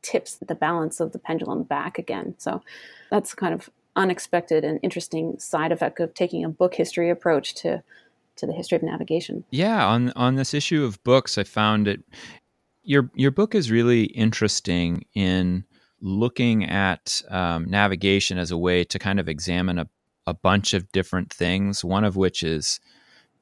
tips 0.02 0.36
the 0.36 0.56
balance 0.56 1.00
of 1.00 1.12
the 1.12 1.20
pendulum 1.20 1.64
back 1.64 1.98
again. 1.98 2.36
So 2.38 2.62
that's 3.10 3.34
kind 3.34 3.54
of 3.54 3.70
unexpected 3.96 4.64
and 4.64 4.80
interesting 4.84 5.40
side 5.40 5.72
effect 5.72 6.00
of 6.00 6.14
taking 6.14 6.44
a 6.44 6.50
book 6.50 6.76
history 6.76 7.10
approach 7.10 7.56
to 7.56 7.84
to 8.38 8.46
the 8.46 8.54
history 8.54 8.76
of 8.76 8.84
navigation. 8.84 9.46
Yeah, 9.50 9.86
on 9.88 10.12
on 10.16 10.36
this 10.36 10.54
issue 10.54 10.84
of 10.84 11.02
books, 11.04 11.38
I 11.38 11.44
found 11.44 11.88
it 11.88 12.04
your 12.84 13.10
your 13.16 13.32
book 13.32 13.56
is 13.56 13.72
really 13.72 14.04
interesting 14.06 15.06
in 15.14 15.64
looking 16.02 16.66
at 16.66 17.22
um, 17.30 17.66
navigation 17.70 18.38
as 18.38 18.52
a 18.52 18.58
way 18.58 18.84
to 18.84 19.00
kind 19.00 19.20
of 19.20 19.30
examine 19.30 19.80
a, 19.80 19.88
a 20.28 20.34
bunch 20.34 20.74
of 20.74 20.92
different 20.92 21.32
things. 21.34 21.84
One 21.84 22.04
of 22.04 22.16
which 22.16 22.44
is 22.44 22.80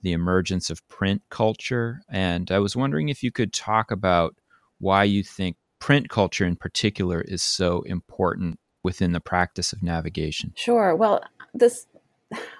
the 0.03 0.11
emergence 0.11 0.69
of 0.69 0.87
print 0.87 1.21
culture. 1.29 2.01
And 2.09 2.51
I 2.51 2.59
was 2.59 2.75
wondering 2.75 3.09
if 3.09 3.23
you 3.23 3.31
could 3.31 3.53
talk 3.53 3.89
about 3.89 4.35
why 4.79 5.05
you 5.05 5.23
think 5.23 5.57
print 5.79 6.09
culture 6.09 6.45
in 6.45 6.55
particular 6.55 7.21
is 7.21 7.41
so 7.41 7.81
important 7.83 8.59
within 8.83 9.13
the 9.13 9.19
practice 9.19 9.73
of 9.73 9.81
navigation. 9.81 10.53
Sure. 10.55 10.95
Well, 10.95 11.23
this 11.53 11.87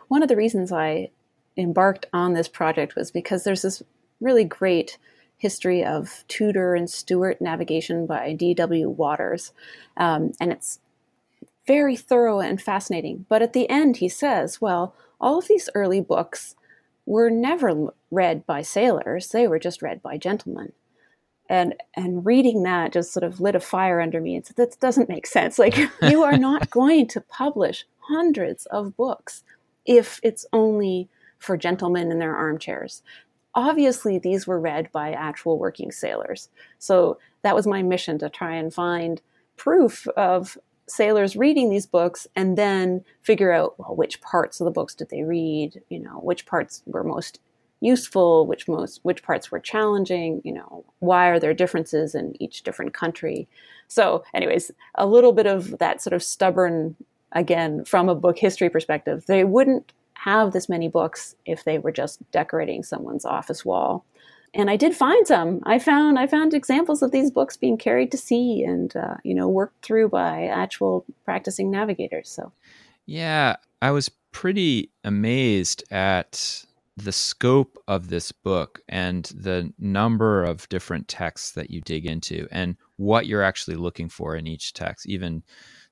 one 0.08 0.24
of 0.24 0.30
the 0.30 0.36
reasons 0.36 0.72
I 0.72 1.10
embarked 1.58 2.06
on 2.14 2.34
this 2.34 2.48
project 2.48 2.96
was 2.96 3.12
because 3.12 3.44
there's 3.44 3.62
this 3.62 3.84
really 4.20 4.46
great 4.46 4.98
history 5.38 5.84
of 5.84 6.24
Tudor 6.28 6.74
and 6.76 6.90
Stuart 6.90 7.42
navigation 7.42 8.06
by 8.06 8.34
D.W. 8.34 8.90
Waters. 8.90 9.52
Um, 9.98 10.32
and 10.40 10.52
it's 10.52 10.80
very 11.68 11.96
thorough 11.96 12.40
and 12.40 12.62
fascinating. 12.62 13.26
But 13.28 13.42
at 13.42 13.54
the 13.54 13.70
end, 13.70 13.98
he 13.98 14.10
says, 14.10 14.62
well, 14.62 14.96
all 15.20 15.38
of 15.38 15.48
these 15.48 15.70
early 15.76 16.02
books 16.02 16.56
were 17.06 17.30
never 17.30 17.94
read 18.12 18.46
by 18.46 18.62
sailors, 18.62 19.30
they 19.30 19.48
were 19.48 19.60
just 19.60 19.82
read 19.82 20.02
by 20.02 20.18
gentlemen. 20.18 20.72
And, 21.50 21.76
and 21.96 22.26
reading 22.26 22.64
that 22.64 22.94
just 22.94 23.12
sort 23.12 23.24
of 23.24 23.42
lit 23.42 23.54
a 23.54 23.60
fire 23.60 24.00
under 24.00 24.22
me. 24.22 24.38
It's, 24.38 24.54
that 24.54 24.80
doesn't 24.80 25.10
make 25.10 25.28
sense. 25.28 25.60
Like, 25.60 25.78
you 26.02 26.24
are 26.24 26.38
not 26.38 26.70
going 26.70 27.08
to 27.10 27.22
publish 27.22 27.86
hundreds 28.08 28.66
of 28.68 28.96
books 28.96 29.44
if 29.86 30.20
it's 30.24 30.46
only 30.54 31.10
for 31.38 31.58
gentlemen 31.58 32.12
in 32.12 32.20
their 32.20 32.36
armchairs. 32.36 33.04
Obviously, 33.56 34.18
these 34.18 34.48
were 34.48 34.60
read 34.60 34.92
by 34.92 35.12
actual 35.12 35.60
working 35.60 35.92
sailors. 35.92 36.50
So 36.80 37.20
that 37.44 37.56
was 37.56 37.68
my 37.68 37.84
mission 37.84 38.18
to 38.20 38.30
try 38.30 38.56
and 38.56 38.74
find 38.74 39.22
proof 39.58 40.08
of 40.18 40.58
sailors 40.88 41.36
reading 41.36 41.70
these 41.70 41.86
books 41.86 42.28
and 42.36 42.58
then 42.58 43.04
figure 43.22 43.52
out 43.52 43.78
well 43.80 43.96
which 43.96 44.22
parts 44.22 44.60
of 44.60 44.66
the 44.66 44.72
books 44.72 44.94
did 44.94 45.10
they 45.10 45.24
read 45.24 45.82
you 45.90 46.00
know 46.00 46.20
which 46.20 46.46
parts 46.46 46.84
were 46.86 47.04
most 47.04 47.40
useful 47.80 48.46
which 48.48 48.68
most 48.68 49.00
which 49.04 49.24
parts 49.24 49.52
were 49.52 49.60
challenging 49.60 50.42
you 50.44 50.54
know 50.54 50.86
why 51.00 51.28
are 51.28 51.40
there 51.40 51.54
differences 51.54 52.16
in 52.16 52.34
each 52.42 52.64
different 52.64 52.94
country? 52.94 53.48
So 53.88 54.24
anyways 54.34 54.72
a 54.96 55.06
little 55.06 55.34
bit 55.34 55.46
of 55.46 55.78
that 55.80 56.02
sort 56.02 56.14
of 56.14 56.24
stubborn 56.24 56.96
again 57.32 57.84
from 57.86 58.10
a 58.10 58.16
book 58.16 58.38
history 58.38 58.70
perspective 58.70 59.26
they 59.28 59.44
wouldn't 59.44 59.94
have 60.14 60.54
this 60.54 60.70
many 60.70 60.88
books 60.88 61.36
if 61.46 61.66
they 61.66 61.78
were 61.78 61.92
just 61.92 62.20
decorating 62.32 62.84
someone's 62.84 63.26
office 63.26 63.66
wall 63.66 64.06
and 64.54 64.70
I 64.70 64.76
did 64.76 64.96
find 64.96 65.26
some. 65.28 65.62
I 65.64 65.80
found 65.80 66.20
I 66.20 66.28
found 66.28 66.54
examples 66.54 67.02
of 67.02 67.12
these 67.12 67.32
books 67.32 67.58
being 67.58 67.78
carried 67.78 68.12
to 68.12 68.18
sea 68.18 68.64
and 68.64 68.96
uh, 68.96 69.16
you 69.24 69.34
know 69.34 69.48
worked 69.48 69.84
through 69.84 70.10
by 70.10 70.46
actual 70.46 71.06
practicing 71.26 71.72
navigators. 71.72 72.30
So, 72.30 72.52
yeah, 73.06 73.56
I 73.82 73.92
was 73.92 74.10
pretty 74.32 74.92
amazed 75.04 75.84
at 75.92 76.66
the 76.96 77.12
scope 77.12 77.78
of 77.88 78.10
this 78.10 78.32
book 78.32 78.82
and 78.88 79.26
the 79.36 79.74
number 79.80 80.44
of 80.44 80.70
different 80.70 81.08
texts 81.08 81.52
that 81.54 81.72
you 81.72 81.82
dig 81.82 82.06
into 82.06 82.48
and 82.52 82.78
what 82.98 83.26
you're 83.26 83.42
actually 83.42 83.76
looking 83.76 84.10
for 84.10 84.36
in 84.36 84.46
each 84.46 84.74
text, 84.74 85.08
even 85.08 85.42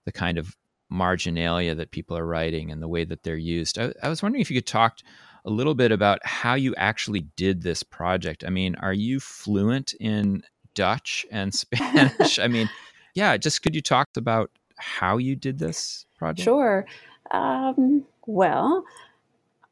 the 0.06 0.12
kind 0.12 0.38
of 0.38 0.56
marginalia 0.89 1.74
that 1.74 1.89
people 1.89 2.15
are 2.15 2.25
writing 2.25 2.70
and 2.70 2.84
the 2.84 2.88
way 2.88 3.03
that 3.03 3.24
they're 3.24 3.36
used. 3.36 3.80
I, 3.80 3.94
I 4.03 4.10
was 4.10 4.22
wondering 4.22 4.41
if 4.41 4.51
you 4.51 4.58
could 4.58 4.68
talk 4.68 5.00
a 5.46 5.50
little 5.50 5.76
bit 5.76 5.92
about 5.92 6.20
how 6.24 6.54
you 6.54 6.76
actually 6.76 7.22
did 7.36 7.64
this 7.64 7.84
project. 7.84 8.44
I 8.46 8.50
mean, 8.50 8.76
are 8.76 8.94
you 8.94 9.20
fluent 9.20 9.94
in 10.00 10.44
Dutch 10.76 11.26
and 11.32 11.54
Spanish? 11.54 12.40
I 12.40 12.48
mean, 12.48 12.70
yeah, 13.14 13.38
just 13.38 13.62
could 13.62 13.76
you 13.76 13.82
talk 13.82 14.10
about 14.16 14.52
how 14.78 15.18
you 15.18 15.36
did 15.36 15.60
this 15.60 16.06
project? 16.18 16.44
Sure. 16.46 16.86
Um, 17.32 18.06
well, 18.26 18.86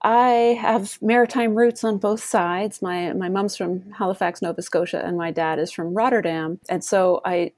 I 0.01 0.57
have 0.61 0.97
maritime 1.01 1.55
roots 1.55 1.83
on 1.83 1.97
both 1.97 2.23
sides. 2.23 2.81
My 2.81 3.11
my 3.13 3.29
mom's 3.29 3.57
from 3.57 3.91
Halifax, 3.91 4.41
Nova 4.41 4.61
Scotia, 4.61 5.03
and 5.03 5.17
my 5.17 5.31
dad 5.31 5.59
is 5.59 5.71
from 5.71 5.93
Rotterdam. 5.93 6.59
And 6.69 6.83
so 6.83 7.21
I 7.25 7.51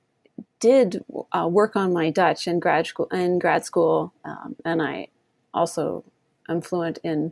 did 0.59 1.03
uh, 1.31 1.47
work 1.47 1.75
on 1.75 1.93
my 1.93 2.09
Dutch 2.09 2.47
in 2.47 2.59
grad 2.59 2.87
school. 2.87 3.07
In 3.11 3.37
grad 3.37 3.63
school, 3.63 4.13
um, 4.25 4.55
and 4.65 4.81
I 4.81 5.09
also 5.53 6.03
am 6.49 6.61
fluent 6.61 6.97
in 7.03 7.31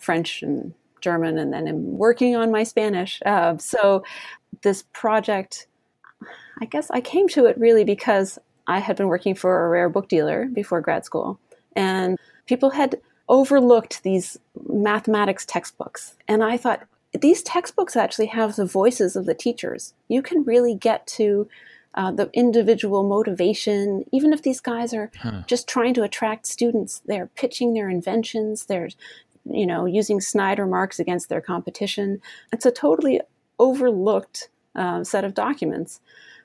French 0.00 0.42
and 0.42 0.74
German, 1.00 1.38
and 1.38 1.52
then 1.52 1.68
I'm 1.68 1.98
working 1.98 2.36
on 2.36 2.50
my 2.50 2.62
Spanish. 2.62 3.20
Uh, 3.26 3.56
so 3.58 4.04
this 4.62 4.84
project, 4.92 5.66
I 6.60 6.64
guess 6.66 6.90
I 6.90 7.00
came 7.00 7.28
to 7.30 7.46
it 7.46 7.58
really 7.58 7.84
because 7.84 8.38
I 8.66 8.78
had 8.78 8.96
been 8.96 9.08
working 9.08 9.34
for 9.34 9.64
a 9.64 9.68
rare 9.68 9.88
book 9.88 10.08
dealer 10.08 10.46
before 10.46 10.80
grad 10.80 11.04
school, 11.04 11.38
and 11.74 12.18
people 12.46 12.70
had 12.70 13.00
overlooked 13.28 14.02
these 14.02 14.38
mathematics 14.68 15.44
textbooks. 15.46 16.16
And 16.28 16.42
I 16.42 16.56
thought, 16.56 16.82
these 17.20 17.42
textbooks 17.42 17.94
actually 17.94 18.26
have 18.26 18.56
the 18.56 18.64
voices 18.64 19.16
of 19.16 19.26
the 19.26 19.34
teachers. 19.34 19.92
You 20.08 20.22
can 20.22 20.44
really 20.44 20.74
get 20.74 21.06
to 21.08 21.46
uh, 21.94 22.10
the 22.10 22.30
individual 22.32 23.02
motivation. 23.02 24.04
Even 24.12 24.32
if 24.32 24.42
these 24.42 24.60
guys 24.60 24.94
are 24.94 25.10
huh. 25.18 25.42
just 25.46 25.68
trying 25.68 25.94
to 25.94 26.02
attract 26.02 26.46
students, 26.46 27.02
they're 27.04 27.26
pitching 27.34 27.74
their 27.74 27.90
inventions, 27.90 28.66
they're 28.66 28.88
you 29.44 29.66
know, 29.66 29.86
using 29.86 30.20
Snyder 30.20 30.66
marks 30.66 30.98
against 30.98 31.28
their 31.28 31.40
competition. 31.40 32.20
It's 32.52 32.66
a 32.66 32.70
totally 32.70 33.20
overlooked 33.58 34.48
uh, 34.74 35.04
set 35.04 35.24
of 35.24 35.34
documents. 35.34 36.00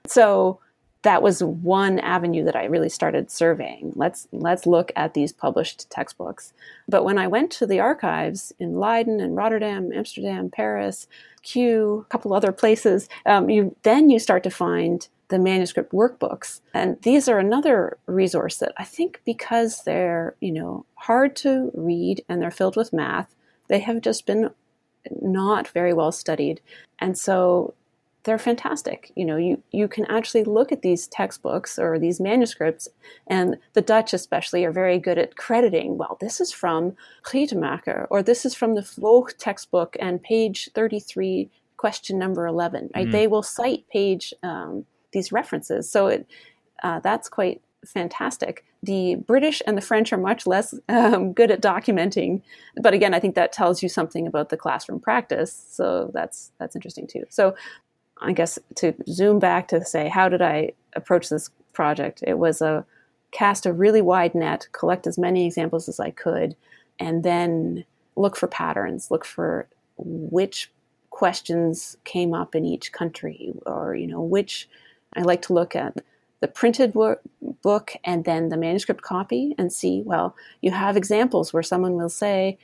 So 0.07 0.59
that 1.03 1.21
was 1.21 1.43
one 1.43 1.99
avenue 1.99 2.43
that 2.43 2.55
I 2.55 2.65
really 2.65 2.89
started 2.89 3.31
surveying. 3.31 3.93
Let's 3.95 4.27
let's 4.31 4.65
look 4.65 4.91
at 4.95 5.13
these 5.13 5.31
published 5.31 5.89
textbooks. 5.89 6.53
But 6.87 7.05
when 7.05 7.17
I 7.17 7.27
went 7.27 7.51
to 7.51 7.67
the 7.67 7.79
archives 7.79 8.51
in 8.59 8.75
Leiden 8.75 9.19
and 9.19 9.35
Rotterdam, 9.35 9.91
Amsterdam, 9.93 10.49
Paris, 10.49 11.07
Kew, 11.43 12.05
a 12.05 12.09
couple 12.09 12.33
other 12.33 12.51
places, 12.51 13.07
um, 13.25 13.49
you 13.49 13.75
then 13.83 14.09
you 14.09 14.19
start 14.19 14.43
to 14.43 14.49
find 14.49 15.07
the 15.29 15.39
manuscript 15.39 15.91
workbooks. 15.91 16.61
And 16.73 17.01
these 17.01 17.27
are 17.27 17.39
another 17.39 17.97
resource 18.05 18.57
that 18.57 18.73
I 18.77 18.83
think 18.83 19.21
because 19.25 19.83
they're, 19.83 20.35
you 20.39 20.51
know, 20.51 20.85
hard 20.95 21.35
to 21.37 21.71
read 21.73 22.23
and 22.29 22.41
they're 22.41 22.51
filled 22.51 22.75
with 22.75 22.93
math, 22.93 23.35
they 23.67 23.79
have 23.79 24.01
just 24.01 24.25
been 24.25 24.51
not 25.21 25.67
very 25.67 25.93
well 25.93 26.11
studied. 26.11 26.61
And 26.99 27.17
so 27.17 27.73
they're 28.27 28.37
fantastic. 28.37 29.11
You 29.15 29.23
know, 29.23 29.37
you, 29.37 29.63
you 29.71 29.87
can 29.87 30.05
actually 30.05 30.43
look 30.43 30.73
at 30.73 30.81
these 30.81 31.07
textbooks 31.07 31.79
or 31.79 31.97
these 31.97 32.19
manuscripts, 32.19 32.89
and 33.25 33.55
the 33.71 33.81
Dutch 33.81 34.13
especially 34.13 34.65
are 34.65 34.71
very 34.71 34.99
good 34.99 35.17
at 35.17 35.37
crediting, 35.37 35.97
well, 35.97 36.17
this 36.19 36.41
is 36.41 36.51
from 36.51 36.93
Gietermaker, 37.23 38.05
or 38.09 38.21
this 38.21 38.45
is 38.45 38.53
from 38.53 38.75
the 38.75 38.81
Vloog 38.81 39.37
textbook 39.37 39.95
and 40.01 40.21
page 40.21 40.69
33, 40.75 41.49
question 41.77 42.19
number 42.19 42.45
11, 42.45 42.89
right? 42.93 43.07
Mm. 43.07 43.11
They 43.13 43.27
will 43.27 43.43
cite 43.43 43.87
page, 43.87 44.33
um, 44.43 44.85
these 45.17 45.31
references. 45.31 45.89
So 45.89 46.07
it, 46.07 46.27
uh, 46.83 46.99
that's 46.99 47.27
quite 47.27 47.61
fantastic. 47.85 48.63
The 48.83 49.15
British 49.15 49.61
and 49.65 49.77
the 49.77 49.81
French 49.81 50.13
are 50.13 50.17
much 50.17 50.45
less 50.45 50.73
um, 50.89 51.33
good 51.33 51.51
at 51.51 51.61
documenting, 51.61 52.41
but 52.81 52.93
again, 52.93 53.13
I 53.13 53.19
think 53.19 53.35
that 53.35 53.51
tells 53.51 53.81
you 53.81 53.89
something 53.89 54.27
about 54.27 54.49
the 54.49 54.57
classroom 54.57 54.99
practice. 54.99 55.65
So 55.69 56.11
that's 56.13 56.51
that's 56.59 56.75
interesting 56.75 57.07
too. 57.07 57.25
So 57.29 57.55
I 58.21 58.33
guess 58.33 58.57
to 58.75 58.93
zoom 59.09 59.39
back 59.39 59.67
to 59.69 59.83
say, 59.83 60.07
how 60.07 60.29
did 60.29 60.41
I 60.41 60.71
approach 60.95 61.29
this 61.29 61.49
project? 61.73 62.23
It 62.25 62.37
was 62.37 62.61
a 62.61 62.85
cast 63.31 63.65
a 63.65 63.73
really 63.73 64.01
wide 64.01 64.33
net, 64.33 64.67
collect 64.71 65.05
as 65.05 65.17
many 65.17 65.45
examples 65.45 65.89
as 65.89 65.99
I 65.99 66.11
could, 66.11 66.55
and 66.99 67.23
then 67.23 67.85
look 68.15 68.35
for 68.35 68.47
patterns, 68.47 69.11
look 69.11 69.25
for 69.25 69.67
which 69.97 70.71
questions 71.09 71.97
came 72.03 72.33
up 72.33 72.55
in 72.55 72.65
each 72.65 72.91
country, 72.91 73.53
or 73.65 73.95
you 73.95 74.07
know 74.07 74.21
which. 74.21 74.69
I 75.15 75.21
like 75.21 75.41
to 75.43 75.53
look 75.53 75.75
at 75.75 75.97
the 76.39 76.47
printed 76.47 76.93
book 76.93 77.93
and 78.03 78.25
then 78.25 78.49
the 78.49 78.57
manuscript 78.57 79.01
copy 79.01 79.55
and 79.57 79.73
see. 79.73 80.01
Well, 80.05 80.35
you 80.61 80.71
have 80.71 80.95
examples 80.95 81.51
where 81.51 81.63
someone 81.63 81.93
will 81.93 82.09
say, 82.09 82.57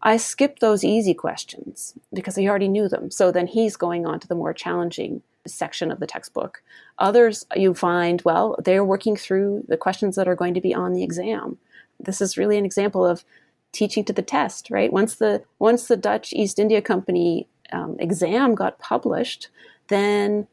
I 0.00 0.16
skipped 0.16 0.60
those 0.60 0.84
easy 0.84 1.12
questions 1.12 1.94
because 2.12 2.36
he 2.36 2.48
already 2.48 2.68
knew 2.68 2.88
them. 2.88 3.10
So 3.10 3.32
then 3.32 3.46
he's 3.46 3.76
going 3.76 4.06
on 4.06 4.20
to 4.20 4.28
the 4.28 4.34
more 4.34 4.54
challenging 4.54 5.22
section 5.46 5.90
of 5.90 5.98
the 5.98 6.06
textbook. 6.06 6.62
Others 6.98 7.46
you 7.56 7.74
find, 7.74 8.22
well, 8.24 8.56
they're 8.64 8.84
working 8.84 9.16
through 9.16 9.64
the 9.68 9.76
questions 9.76 10.16
that 10.16 10.28
are 10.28 10.36
going 10.36 10.54
to 10.54 10.60
be 10.60 10.74
on 10.74 10.92
the 10.92 11.02
exam. 11.02 11.58
This 11.98 12.20
is 12.20 12.38
really 12.38 12.58
an 12.58 12.64
example 12.64 13.04
of 13.04 13.24
teaching 13.72 14.04
to 14.04 14.12
the 14.12 14.22
test, 14.22 14.70
right? 14.70 14.92
Once 14.92 15.16
the 15.16 15.42
once 15.58 15.88
the 15.88 15.96
Dutch 15.96 16.32
East 16.32 16.58
India 16.58 16.80
Company 16.80 17.48
um, 17.72 17.96
exam 17.98 18.54
got 18.54 18.78
published, 18.78 19.48
then 19.88 20.46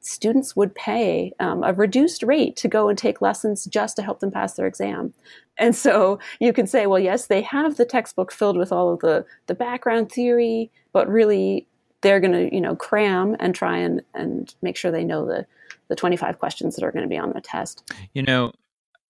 students 0.00 0.54
would 0.54 0.74
pay 0.74 1.32
um, 1.40 1.62
a 1.64 1.72
reduced 1.72 2.22
rate 2.22 2.56
to 2.56 2.68
go 2.68 2.88
and 2.88 2.96
take 2.96 3.20
lessons 3.20 3.64
just 3.64 3.96
to 3.96 4.02
help 4.02 4.20
them 4.20 4.30
pass 4.30 4.54
their 4.54 4.66
exam. 4.66 5.12
And 5.56 5.74
so 5.74 6.18
you 6.40 6.52
can 6.52 6.66
say, 6.66 6.86
well, 6.86 7.00
yes, 7.00 7.26
they 7.26 7.42
have 7.42 7.76
the 7.76 7.84
textbook 7.84 8.32
filled 8.32 8.56
with 8.56 8.72
all 8.72 8.92
of 8.92 9.00
the, 9.00 9.24
the 9.46 9.54
background 9.54 10.10
theory, 10.10 10.70
but 10.92 11.08
really 11.08 11.66
they're 12.00 12.20
going 12.20 12.32
to, 12.32 12.54
you 12.54 12.60
know, 12.60 12.76
cram 12.76 13.36
and 13.40 13.54
try 13.54 13.76
and, 13.76 14.02
and 14.14 14.54
make 14.62 14.76
sure 14.76 14.90
they 14.90 15.04
know 15.04 15.26
the, 15.26 15.46
the 15.88 15.96
25 15.96 16.38
questions 16.38 16.76
that 16.76 16.84
are 16.84 16.92
going 16.92 17.02
to 17.02 17.08
be 17.08 17.18
on 17.18 17.32
the 17.32 17.40
test. 17.40 17.92
You 18.14 18.22
know, 18.22 18.52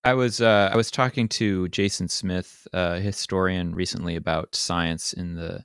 I 0.04 0.14
was 0.14 0.40
uh, 0.40 0.70
I 0.72 0.76
was 0.76 0.90
talking 0.90 1.28
to 1.30 1.68
Jason 1.68 2.08
Smith, 2.08 2.66
a 2.72 2.98
historian, 3.00 3.74
recently 3.74 4.16
about 4.16 4.54
science 4.54 5.12
in 5.12 5.34
the 5.34 5.64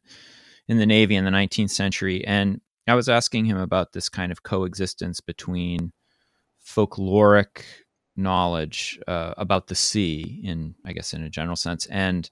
in 0.68 0.80
the 0.80 0.86
Navy 0.86 1.16
in 1.16 1.24
the 1.24 1.32
19th 1.32 1.70
century, 1.70 2.26
and 2.26 2.60
I 2.88 2.96
was 2.96 3.10
asking 3.10 3.46
him 3.46 3.58
about 3.58 3.94
this 3.94 4.10
kind 4.10 4.32
of 4.32 4.44
coexistence 4.44 5.22
between 5.22 5.94
folkloric 6.66 7.64
knowledge 8.16 9.00
uh, 9.08 9.34
about 9.38 9.68
the 9.68 9.76
sea, 9.76 10.42
in 10.44 10.76
I 10.86 10.94
guess 10.94 11.14
in 11.14 11.24
a 11.24 11.30
general 11.30 11.56
sense, 11.56 11.86
and 11.88 12.30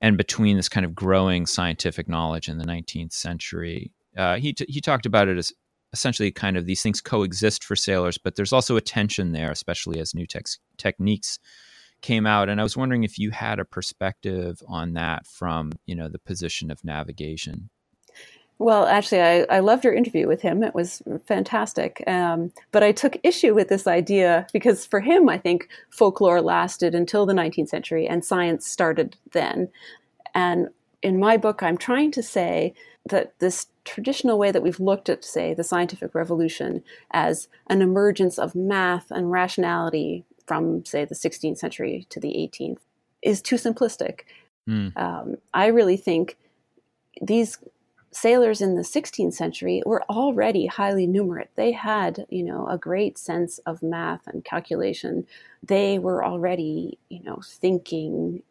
and 0.00 0.16
between 0.16 0.56
this 0.56 0.68
kind 0.68 0.86
of 0.86 0.94
growing 0.94 1.46
scientific 1.46 2.08
knowledge 2.08 2.48
in 2.48 2.58
the 2.58 2.64
19th 2.64 3.12
century. 3.12 3.92
Uh, 4.16 4.36
he 4.36 4.52
t- 4.52 4.66
he 4.68 4.80
talked 4.80 5.06
about 5.06 5.28
it 5.28 5.38
as 5.38 5.52
essentially 5.92 6.30
kind 6.30 6.56
of 6.56 6.66
these 6.66 6.82
things 6.82 7.00
coexist 7.00 7.64
for 7.64 7.76
sailors, 7.76 8.18
but 8.18 8.36
there's 8.36 8.52
also 8.52 8.76
a 8.76 8.80
tension 8.80 9.32
there, 9.32 9.50
especially 9.50 9.98
as 10.00 10.14
new 10.14 10.26
tex- 10.26 10.58
techniques 10.76 11.38
came 12.02 12.26
out. 12.26 12.48
And 12.48 12.60
I 12.60 12.62
was 12.62 12.76
wondering 12.76 13.04
if 13.04 13.18
you 13.18 13.30
had 13.30 13.58
a 13.58 13.64
perspective 13.64 14.60
on 14.68 14.92
that 14.94 15.26
from 15.26 15.72
you 15.86 15.94
know 15.94 16.08
the 16.08 16.18
position 16.18 16.70
of 16.70 16.84
navigation. 16.84 17.70
Well, 18.60 18.86
actually, 18.86 19.20
I, 19.20 19.46
I 19.48 19.60
loved 19.60 19.84
your 19.84 19.94
interview 19.94 20.26
with 20.26 20.42
him. 20.42 20.64
It 20.64 20.74
was 20.74 21.00
fantastic. 21.26 22.02
Um, 22.08 22.52
but 22.72 22.82
I 22.82 22.90
took 22.90 23.16
issue 23.22 23.54
with 23.54 23.68
this 23.68 23.86
idea 23.86 24.46
because 24.52 24.84
for 24.84 24.98
him, 25.00 25.28
I 25.28 25.38
think 25.38 25.68
folklore 25.90 26.42
lasted 26.42 26.94
until 26.94 27.24
the 27.24 27.34
19th 27.34 27.68
century 27.68 28.06
and 28.08 28.24
science 28.24 28.66
started 28.66 29.16
then. 29.32 29.68
And 30.34 30.68
in 31.02 31.20
my 31.20 31.36
book, 31.36 31.62
I'm 31.62 31.78
trying 31.78 32.10
to 32.12 32.22
say 32.22 32.74
that 33.08 33.38
this 33.38 33.68
traditional 33.84 34.38
way 34.38 34.50
that 34.50 34.62
we've 34.62 34.80
looked 34.80 35.08
at, 35.08 35.24
say, 35.24 35.54
the 35.54 35.64
scientific 35.64 36.14
revolution 36.14 36.82
as 37.12 37.48
an 37.68 37.80
emergence 37.80 38.38
of 38.38 38.56
math 38.56 39.10
and 39.10 39.30
rationality 39.30 40.24
from, 40.46 40.84
say, 40.84 41.04
the 41.04 41.14
16th 41.14 41.58
century 41.58 42.06
to 42.10 42.18
the 42.18 42.30
18th 42.30 42.80
is 43.22 43.40
too 43.40 43.56
simplistic. 43.56 44.22
Mm. 44.68 44.96
Um, 44.96 45.36
I 45.54 45.66
really 45.66 45.96
think 45.96 46.36
these 47.22 47.58
sailors 48.10 48.60
in 48.60 48.74
the 48.74 48.82
16th 48.82 49.34
century 49.34 49.82
were 49.84 50.02
already 50.04 50.66
highly 50.66 51.06
numerate. 51.06 51.48
They 51.54 51.72
had, 51.72 52.26
you 52.30 52.42
know, 52.42 52.66
a 52.68 52.78
great 52.78 53.18
sense 53.18 53.58
of 53.66 53.82
math 53.82 54.26
and 54.26 54.44
calculation. 54.44 55.26
They 55.62 55.98
were 55.98 56.24
already, 56.24 56.98
you 57.10 57.22
know, 57.22 57.40
thinking 57.44 58.42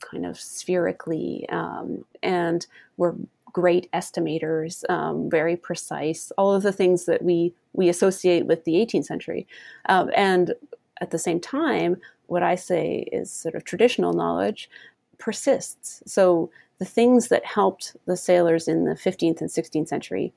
kind 0.00 0.24
of 0.24 0.38
spherically 0.38 1.46
um, 1.50 2.04
and 2.22 2.66
were 2.96 3.16
great 3.52 3.90
estimators, 3.92 4.88
um, 4.88 5.28
very 5.28 5.56
precise, 5.56 6.30
all 6.38 6.54
of 6.54 6.62
the 6.62 6.72
things 6.72 7.04
that 7.06 7.22
we, 7.22 7.52
we 7.72 7.88
associate 7.88 8.46
with 8.46 8.64
the 8.64 8.74
18th 8.74 9.04
century. 9.04 9.46
Um, 9.86 10.10
and 10.14 10.54
at 11.00 11.10
the 11.10 11.18
same 11.18 11.40
time, 11.40 11.96
what 12.26 12.42
I 12.42 12.54
say 12.54 13.08
is 13.12 13.30
sort 13.30 13.56
of 13.56 13.64
traditional 13.64 14.12
knowledge 14.12 14.70
persists. 15.18 16.02
So 16.06 16.50
the 16.80 16.86
things 16.86 17.28
that 17.28 17.44
helped 17.44 17.94
the 18.06 18.16
sailors 18.16 18.66
in 18.66 18.86
the 18.86 18.94
15th 18.94 19.40
and 19.40 19.50
16th 19.50 19.86
century, 19.86 20.32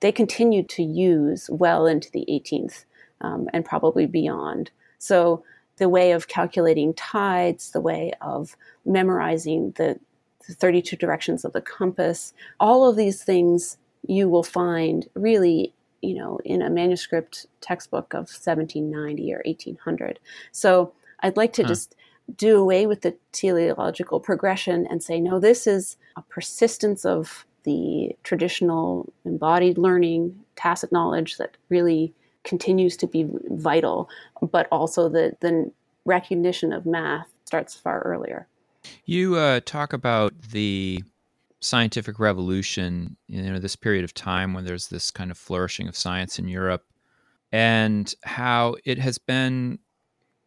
they 0.00 0.12
continued 0.12 0.68
to 0.68 0.82
use 0.82 1.48
well 1.48 1.86
into 1.86 2.10
the 2.10 2.26
18th 2.28 2.84
um, 3.20 3.48
and 3.54 3.64
probably 3.64 4.04
beyond. 4.04 4.72
So 4.98 5.44
the 5.76 5.88
way 5.88 6.10
of 6.10 6.28
calculating 6.28 6.94
tides, 6.94 7.70
the 7.70 7.80
way 7.80 8.12
of 8.20 8.56
memorizing 8.84 9.72
the, 9.76 9.98
the 10.46 10.54
32 10.54 10.96
directions 10.96 11.44
of 11.44 11.52
the 11.52 11.60
compass, 11.60 12.34
all 12.58 12.88
of 12.88 12.96
these 12.96 13.22
things 13.22 13.78
you 14.06 14.28
will 14.28 14.42
find 14.42 15.08
really 15.14 15.72
you 16.02 16.14
know 16.14 16.38
in 16.44 16.60
a 16.60 16.68
manuscript 16.68 17.46
textbook 17.62 18.12
of 18.12 18.28
1790 18.28 19.32
or 19.32 19.42
1800 19.46 20.18
so 20.52 20.92
i'd 21.20 21.38
like 21.38 21.54
to 21.54 21.62
huh. 21.62 21.68
just 21.68 21.94
do 22.36 22.58
away 22.58 22.86
with 22.86 23.02
the 23.02 23.16
teleological 23.32 24.20
progression 24.20 24.86
and 24.88 25.02
say, 25.02 25.20
no, 25.20 25.38
this 25.38 25.66
is 25.66 25.96
a 26.16 26.22
persistence 26.22 27.04
of 27.04 27.44
the 27.64 28.14
traditional 28.22 29.12
embodied 29.24 29.78
learning, 29.78 30.38
tacit 30.56 30.92
knowledge 30.92 31.36
that 31.38 31.56
really 31.68 32.12
continues 32.44 32.96
to 32.98 33.06
be 33.06 33.26
vital, 33.50 34.08
but 34.50 34.66
also 34.70 35.08
the, 35.08 35.36
the 35.40 35.70
recognition 36.04 36.72
of 36.72 36.84
math 36.86 37.28
starts 37.44 37.74
far 37.74 38.00
earlier. 38.02 38.46
You 39.06 39.36
uh, 39.36 39.60
talk 39.64 39.92
about 39.92 40.34
the 40.50 41.02
scientific 41.60 42.18
revolution, 42.18 43.16
you 43.28 43.42
know, 43.42 43.58
this 43.58 43.76
period 43.76 44.04
of 44.04 44.12
time 44.12 44.52
when 44.52 44.66
there's 44.66 44.88
this 44.88 45.10
kind 45.10 45.30
of 45.30 45.38
flourishing 45.38 45.88
of 45.88 45.96
science 45.96 46.38
in 46.38 46.48
Europe, 46.48 46.84
and 47.50 48.14
how 48.24 48.76
it 48.84 48.98
has 48.98 49.16
been 49.16 49.78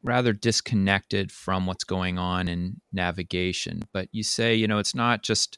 rather 0.04 0.34
disconnected 0.34 1.32
from 1.32 1.66
what's 1.66 1.84
going 1.84 2.18
on 2.18 2.48
in 2.48 2.80
navigation. 2.94 3.84
But 3.94 4.10
you 4.12 4.24
say, 4.24 4.56
you 4.56 4.68
know, 4.68 4.78
it's 4.78 4.96
not 4.96 5.24
just 5.24 5.58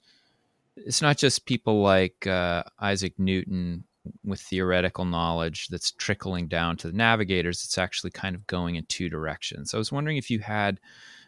it's 0.76 1.02
not 1.02 1.18
just 1.18 1.46
people 1.46 1.82
like 1.82 2.26
uh, 2.26 2.64
Isaac 2.80 3.14
Newton 3.18 3.84
with 4.24 4.40
theoretical 4.40 5.06
knowledge 5.06 5.68
that's 5.68 5.92
trickling 5.92 6.48
down 6.48 6.78
to 6.78 6.88
the 6.88 6.98
navigators. 6.98 7.64
It's 7.64 7.78
actually 7.78 8.12
kind 8.12 8.36
of 8.36 8.48
going 8.48 8.76
in 8.76 8.86
two 8.86 9.10
directions. 9.10 9.74
I 9.74 9.78
was 9.78 9.92
wondering 9.92 10.18
if 10.18 10.30
you 10.30 10.40
had 10.40 10.80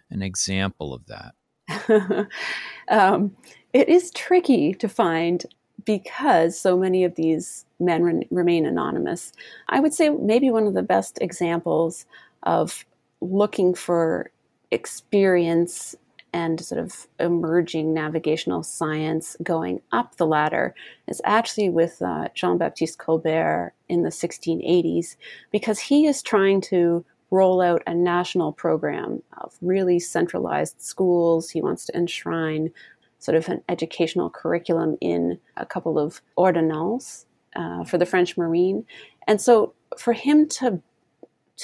an 0.10 0.22
example 0.22 0.94
of 0.94 1.06
that. 1.08 2.28
um, 2.90 3.36
it 3.74 3.90
is 3.90 4.12
tricky 4.12 4.74
to 4.76 4.88
find 4.88 5.46
because 5.86 6.60
so 6.60 6.78
many 6.78 7.04
of 7.04 7.16
these 7.16 7.66
men 7.80 8.04
re- 8.04 8.28
remain 8.30 8.66
anonymous. 8.66 9.32
I 9.70 9.80
would 9.80 9.94
say 9.94 10.10
maybe 10.10 10.52
one 10.52 10.68
of 10.68 10.74
the 10.74 10.84
best 10.84 11.18
examples 11.22 12.06
of 12.44 12.86
looking 13.22 13.74
for 13.74 14.32
experience 14.72 15.96
and 16.34 16.62
sort 16.62 16.80
of 16.80 17.08
emerging 17.20 17.94
navigational 17.94 18.64
science 18.64 19.36
going 19.44 19.82
up 19.92 20.16
the 20.16 20.26
ladder 20.26 20.74
is 21.08 21.22
actually 21.26 21.70
with 21.70 22.02
uh, 22.02 22.30
Jean 22.34 22.58
Baptiste 22.58 22.98
Colbert 22.98 23.74
in 23.90 24.04
the 24.04 24.10
1680s, 24.10 25.18
because 25.52 25.80
he 25.80 26.08
is 26.08 26.22
trying 26.22 26.62
to 26.62 27.04
roll 27.32 27.62
out 27.62 27.82
a 27.88 27.94
national 27.94 28.52
program 28.54 29.22
of 29.42 29.56
really 29.62 30.00
centralized 30.00 30.82
schools. 30.82 31.50
He 31.50 31.62
wants 31.62 31.86
to 31.86 31.96
enshrine 31.96 32.72
sort 33.20 33.36
of 33.38 33.48
an 33.50 33.62
educational 33.70 34.30
curriculum 34.30 34.98
in 35.00 35.40
a 35.58 35.66
couple 35.66 36.00
of 36.00 36.22
ordonnances 36.38 37.26
uh, 37.56 37.84
for 37.84 37.98
the 37.98 38.06
French 38.06 38.38
Marine. 38.38 38.86
And 39.28 39.40
so 39.40 39.74
for 39.98 40.14
him 40.14 40.48
to 40.50 40.82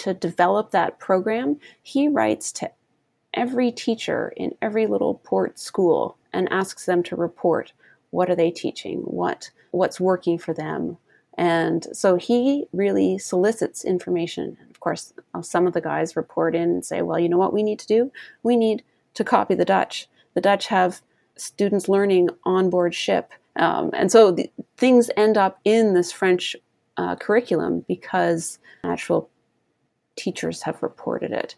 to 0.04 0.14
develop 0.14 0.72
that 0.72 1.00
program, 1.00 1.58
he 1.82 2.08
writes 2.08 2.52
to 2.54 2.72
every 3.34 3.72
teacher 3.72 4.34
in 4.36 4.54
every 4.62 4.88
little 4.88 5.16
port 5.24 5.60
school 5.60 6.18
and 6.34 6.52
asks 6.52 6.86
them 6.86 7.04
to 7.04 7.16
report 7.16 7.74
what 8.12 8.30
are 8.30 8.36
they 8.36 8.52
teaching, 8.52 9.00
what 9.00 9.50
what's 9.72 10.00
working 10.00 10.38
for 10.38 10.54
them. 10.54 10.98
And 11.38 11.86
so 11.94 12.16
he 12.16 12.66
really 12.74 13.18
solicits 13.18 13.86
information. 13.86 14.58
Of 14.72 14.80
course, 14.80 15.14
uh, 15.36 15.42
some 15.42 15.68
of 15.68 15.74
the 15.74 15.82
guys 15.82 16.16
report 16.16 16.56
in 16.56 16.64
and 16.64 16.86
say, 16.86 17.02
well, 17.02 17.20
you 17.20 17.30
know 17.30 17.38
what 17.38 17.54
we 17.54 17.64
need 17.64 17.80
to 17.80 17.88
do? 17.88 18.12
We 18.42 18.56
need 18.56 18.84
to 19.14 19.24
copy 19.24 19.54
the 19.54 19.66
Dutch. 19.66 20.08
The 20.34 20.42
Dutch 20.42 20.68
have 20.68 21.02
students 21.36 21.88
learning 21.88 22.30
on 22.44 22.70
board 22.70 22.96
ship. 22.96 23.32
Um, 23.56 23.92
and 23.94 24.12
so 24.12 24.32
the, 24.32 24.50
things 24.78 25.12
end 25.16 25.38
up 25.38 25.60
in 25.64 25.94
this 25.94 26.12
French 26.12 26.56
uh, 26.98 27.16
curriculum 27.16 27.86
because 27.88 28.58
actual 28.84 29.30
teachers 30.18 30.64
have 30.64 30.84
reported 30.84 31.32
it. 31.32 31.56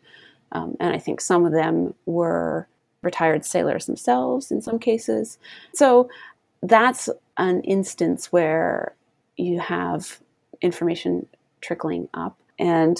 Um, 0.51 0.75
and 0.79 0.93
I 0.93 0.99
think 0.99 1.21
some 1.21 1.45
of 1.45 1.51
them 1.51 1.93
were 2.05 2.67
retired 3.01 3.45
sailors 3.45 3.85
themselves 3.85 4.51
in 4.51 4.61
some 4.61 4.77
cases. 4.79 5.37
So 5.73 6.09
that's 6.61 7.09
an 7.37 7.61
instance 7.61 8.31
where 8.31 8.93
you 9.37 9.59
have 9.59 10.19
information 10.61 11.27
trickling 11.61 12.09
up. 12.13 12.37
And 12.57 12.97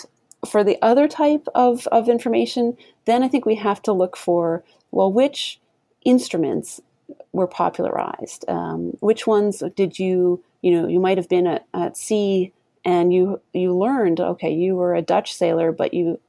for 0.47 0.63
the 0.63 0.77
other 0.81 1.07
type 1.07 1.47
of, 1.53 1.85
of 1.87 2.07
information, 2.07 2.77
then 3.05 3.23
I 3.23 3.27
think 3.27 3.45
we 3.45 3.55
have 3.55 3.81
to 3.83 3.91
look 3.93 4.15
for 4.15 4.63
well, 4.91 5.11
which 5.11 5.59
instruments 6.03 6.81
were 7.31 7.47
popularized? 7.47 8.45
Um, 8.47 8.97
which 8.99 9.27
ones 9.27 9.63
did 9.75 9.99
you, 9.99 10.43
you 10.61 10.71
know, 10.71 10.87
you 10.87 10.99
might 10.99 11.17
have 11.17 11.29
been 11.29 11.47
at, 11.47 11.65
at 11.73 11.97
sea 11.97 12.53
and 12.85 13.13
you 13.13 13.41
you 13.53 13.75
learned, 13.75 14.19
okay, 14.19 14.51
you 14.51 14.75
were 14.75 14.95
a 14.95 15.01
Dutch 15.01 15.33
sailor, 15.33 15.71
but 15.71 15.93
you 15.93 16.19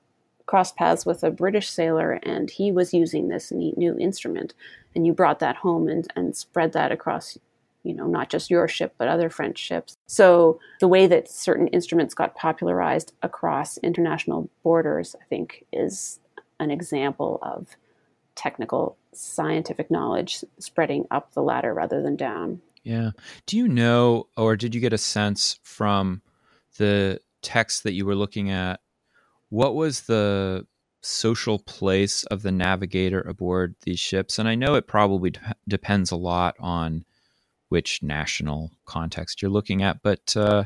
crossed 0.47 0.77
paths 0.77 1.07
with 1.07 1.23
a 1.23 1.31
British 1.31 1.71
sailor 1.71 2.19
and 2.25 2.51
he 2.51 2.73
was 2.73 2.93
using 2.93 3.29
this 3.29 3.53
neat 3.53 3.79
new 3.79 3.97
instrument, 3.99 4.55
and 4.95 5.07
you 5.07 5.13
brought 5.13 5.39
that 5.39 5.57
home 5.57 5.89
and, 5.89 6.09
and 6.17 6.37
spread 6.37 6.73
that 6.73 6.93
across 6.93 7.39
you 7.83 7.95
know, 7.95 8.07
not 8.07 8.29
just 8.29 8.51
your 8.51 8.69
ship, 8.69 8.95
but 8.99 9.09
other 9.09 9.31
French 9.31 9.59
ships. 9.59 9.97
So 10.07 10.61
the 10.81 10.89
way 10.89 11.07
that 11.07 11.31
certain 11.31 11.69
instruments 11.69 12.15
got 12.15 12.35
popularized 12.35 13.13
across 13.23 13.79
international 13.79 14.51
borders, 14.63 15.17
I 15.21 15.25
think, 15.25 15.65
is 15.73 16.21
an 16.59 16.71
example 16.71 17.39
of 17.43 17.69
technical 18.35 18.97
scientific 19.13 19.91
knowledge 19.91 20.45
spreading 20.59 21.07
up 21.11 21.33
the 21.33 21.43
ladder 21.43 21.75
rather 21.75 22.03
than 22.03 22.17
down. 22.17 22.61
Yeah. 22.83 23.11
Do 23.47 23.57
you 23.57 23.69
know, 23.69 24.27
or 24.37 24.57
did 24.57 24.75
you 24.75 24.81
get 24.81 24.93
a 24.93 24.99
sense 24.99 25.59
from 25.63 26.23
the 26.79 27.21
text 27.43 27.85
that 27.85 27.93
you 27.93 28.07
were 28.07 28.15
looking 28.15 28.51
at? 28.51 28.81
What 29.49 29.75
was 29.75 30.03
the 30.03 30.67
social 31.03 31.59
place 31.59 32.25
of 32.25 32.43
the 32.43 32.53
navigator 32.53 33.21
aboard 33.21 33.75
these 33.83 33.99
ships? 33.99 34.39
And 34.39 34.49
I 34.49 34.55
know 34.55 34.75
it 34.75 34.87
probably 34.87 35.31
de- 35.31 35.55
depends 35.67 36.11
a 36.11 36.17
lot 36.17 36.55
on 36.61 37.05
which 37.69 38.03
national 38.03 38.71
context 38.85 39.41
you're 39.41 39.51
looking 39.51 39.83
at. 39.83 40.03
But 40.03 40.37
uh, 40.37 40.65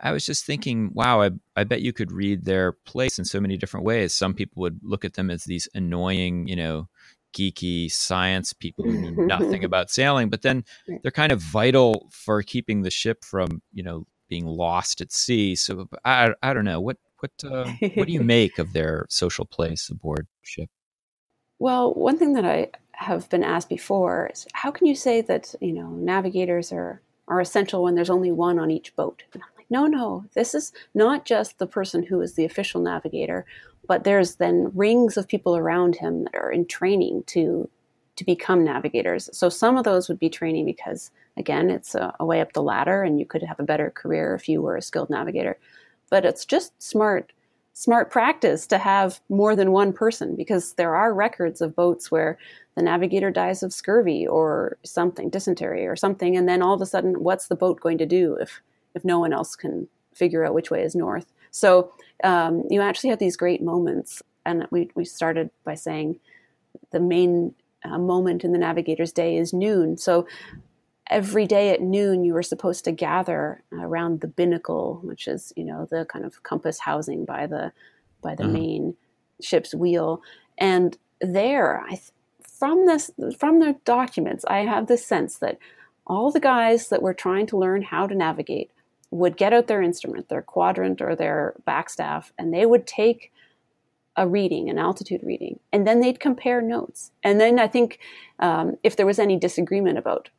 I 0.00 0.12
was 0.12 0.24
just 0.24 0.46
thinking, 0.46 0.90
wow, 0.94 1.22
I, 1.22 1.30
I 1.56 1.64
bet 1.64 1.82
you 1.82 1.92
could 1.92 2.12
read 2.12 2.44
their 2.44 2.72
place 2.72 3.18
in 3.18 3.24
so 3.24 3.40
many 3.40 3.56
different 3.56 3.84
ways. 3.84 4.14
Some 4.14 4.34
people 4.34 4.60
would 4.62 4.80
look 4.82 5.04
at 5.04 5.14
them 5.14 5.30
as 5.30 5.44
these 5.44 5.68
annoying, 5.74 6.48
you 6.48 6.56
know, 6.56 6.88
geeky 7.36 7.90
science 7.90 8.52
people 8.52 8.84
who 8.84 8.92
knew 8.92 9.26
nothing 9.26 9.64
about 9.64 9.90
sailing, 9.90 10.30
but 10.30 10.42
then 10.42 10.64
they're 11.02 11.10
kind 11.10 11.32
of 11.32 11.40
vital 11.40 12.08
for 12.12 12.42
keeping 12.42 12.82
the 12.82 12.90
ship 12.90 13.24
from, 13.24 13.60
you 13.72 13.82
know, 13.82 14.06
being 14.34 14.46
lost 14.46 15.00
at 15.00 15.12
sea. 15.12 15.54
So 15.54 15.88
I, 16.04 16.34
I 16.42 16.52
don't 16.52 16.64
know 16.64 16.80
what 16.80 16.96
what 17.20 17.30
uh, 17.44 17.70
what 17.94 18.08
do 18.08 18.12
you 18.12 18.22
make 18.38 18.58
of 18.58 18.72
their 18.72 19.06
social 19.08 19.44
place 19.44 19.88
aboard 19.88 20.26
ship? 20.42 20.68
Well, 21.60 21.94
one 21.94 22.18
thing 22.18 22.32
that 22.32 22.44
I 22.44 22.70
have 22.92 23.28
been 23.28 23.44
asked 23.44 23.68
before 23.68 24.30
is 24.32 24.48
how 24.52 24.72
can 24.72 24.88
you 24.88 24.96
say 24.96 25.20
that 25.20 25.54
you 25.60 25.72
know 25.72 25.90
navigators 25.90 26.72
are 26.72 27.00
are 27.28 27.40
essential 27.40 27.84
when 27.84 27.94
there's 27.94 28.10
only 28.10 28.32
one 28.32 28.58
on 28.58 28.72
each 28.72 28.96
boat? 28.96 29.22
And 29.32 29.40
I'm 29.40 29.50
like, 29.56 29.70
no, 29.70 29.86
no, 29.86 30.24
this 30.34 30.52
is 30.52 30.72
not 30.94 31.24
just 31.24 31.58
the 31.58 31.68
person 31.68 32.02
who 32.02 32.20
is 32.20 32.34
the 32.34 32.44
official 32.44 32.82
navigator, 32.82 33.46
but 33.86 34.02
there's 34.02 34.34
then 34.36 34.72
rings 34.74 35.16
of 35.16 35.28
people 35.28 35.56
around 35.56 35.94
him 35.94 36.24
that 36.24 36.34
are 36.34 36.50
in 36.50 36.66
training 36.66 37.22
to 37.28 37.70
to 38.16 38.24
become 38.24 38.64
navigators. 38.64 39.28
So 39.32 39.48
some 39.48 39.76
of 39.76 39.84
those 39.84 40.08
would 40.08 40.18
be 40.18 40.28
training 40.28 40.66
because 40.66 41.10
again, 41.36 41.70
it's 41.70 41.94
a, 41.94 42.14
a 42.20 42.24
way 42.24 42.40
up 42.40 42.52
the 42.52 42.62
ladder, 42.62 43.02
and 43.02 43.18
you 43.18 43.26
could 43.26 43.42
have 43.42 43.58
a 43.58 43.64
better 43.64 43.90
career 43.90 44.34
if 44.34 44.48
you 44.48 44.62
were 44.62 44.76
a 44.76 44.82
skilled 44.82 45.10
navigator. 45.10 45.58
But 46.10 46.24
it's 46.24 46.44
just 46.44 46.80
smart 46.82 47.32
smart 47.76 48.08
practice 48.08 48.68
to 48.68 48.78
have 48.78 49.20
more 49.28 49.56
than 49.56 49.72
one 49.72 49.92
person 49.92 50.36
because 50.36 50.74
there 50.74 50.94
are 50.94 51.12
records 51.12 51.60
of 51.60 51.74
boats 51.74 52.08
where 52.08 52.38
the 52.76 52.82
navigator 52.82 53.32
dies 53.32 53.64
of 53.64 53.72
scurvy 53.72 54.24
or 54.24 54.78
something, 54.84 55.28
dysentery 55.28 55.84
or 55.84 55.96
something, 55.96 56.36
and 56.36 56.48
then 56.48 56.62
all 56.62 56.74
of 56.74 56.80
a 56.80 56.86
sudden, 56.86 57.20
what's 57.20 57.48
the 57.48 57.56
boat 57.56 57.80
going 57.80 57.98
to 57.98 58.06
do 58.06 58.34
if 58.40 58.60
if 58.94 59.04
no 59.04 59.18
one 59.18 59.32
else 59.32 59.56
can 59.56 59.88
figure 60.14 60.44
out 60.44 60.54
which 60.54 60.70
way 60.70 60.82
is 60.82 60.94
north? 60.94 61.32
So 61.50 61.92
um, 62.22 62.62
you 62.70 62.80
actually 62.80 63.10
have 63.10 63.18
these 63.18 63.36
great 63.36 63.62
moments, 63.62 64.22
and 64.46 64.66
we 64.70 64.90
we 64.94 65.04
started 65.04 65.50
by 65.64 65.74
saying 65.74 66.20
the 66.92 67.00
main 67.00 67.54
uh, 67.84 67.98
moment 67.98 68.44
in 68.44 68.52
the 68.52 68.58
navigator's 68.58 69.12
day 69.12 69.36
is 69.36 69.52
noon. 69.52 69.96
So 69.96 70.26
every 71.10 71.46
day 71.46 71.70
at 71.70 71.82
noon, 71.82 72.24
you 72.24 72.32
were 72.32 72.42
supposed 72.42 72.84
to 72.84 72.92
gather 72.92 73.62
around 73.72 74.20
the 74.20 74.28
binnacle, 74.28 75.00
which 75.02 75.28
is 75.28 75.52
you 75.56 75.64
know 75.64 75.86
the 75.90 76.04
kind 76.06 76.24
of 76.24 76.42
compass 76.42 76.78
housing 76.78 77.24
by 77.24 77.46
the 77.46 77.72
by 78.22 78.34
the 78.34 78.44
mm-hmm. 78.44 78.52
main 78.52 78.96
ship's 79.40 79.74
wheel, 79.74 80.22
and 80.58 80.96
there 81.20 81.80
I 81.80 82.00
from 82.42 82.86
this 82.86 83.10
from 83.38 83.60
the 83.60 83.76
documents, 83.84 84.44
I 84.46 84.58
have 84.60 84.86
the 84.86 84.96
sense 84.96 85.38
that 85.38 85.58
all 86.06 86.30
the 86.30 86.40
guys 86.40 86.88
that 86.88 87.02
were 87.02 87.14
trying 87.14 87.46
to 87.46 87.58
learn 87.58 87.82
how 87.82 88.06
to 88.06 88.14
navigate 88.14 88.70
would 89.10 89.36
get 89.36 89.52
out 89.52 89.66
their 89.66 89.82
instrument, 89.82 90.28
their 90.28 90.42
quadrant 90.42 91.00
or 91.00 91.14
their 91.14 91.54
backstaff, 91.66 92.30
and 92.38 92.52
they 92.52 92.66
would 92.66 92.86
take 92.86 93.32
a 94.16 94.28
reading, 94.28 94.68
an 94.68 94.78
altitude 94.78 95.22
reading, 95.22 95.58
and 95.72 95.86
then 95.86 96.00
they'd 96.00 96.20
compare 96.20 96.62
notes. 96.62 97.10
And 97.22 97.40
then 97.40 97.58
I 97.58 97.66
think 97.66 97.98
um, 98.38 98.76
if 98.82 98.96
there 98.96 99.06
was 99.06 99.18
any 99.18 99.36
disagreement 99.36 99.98
about 99.98 100.30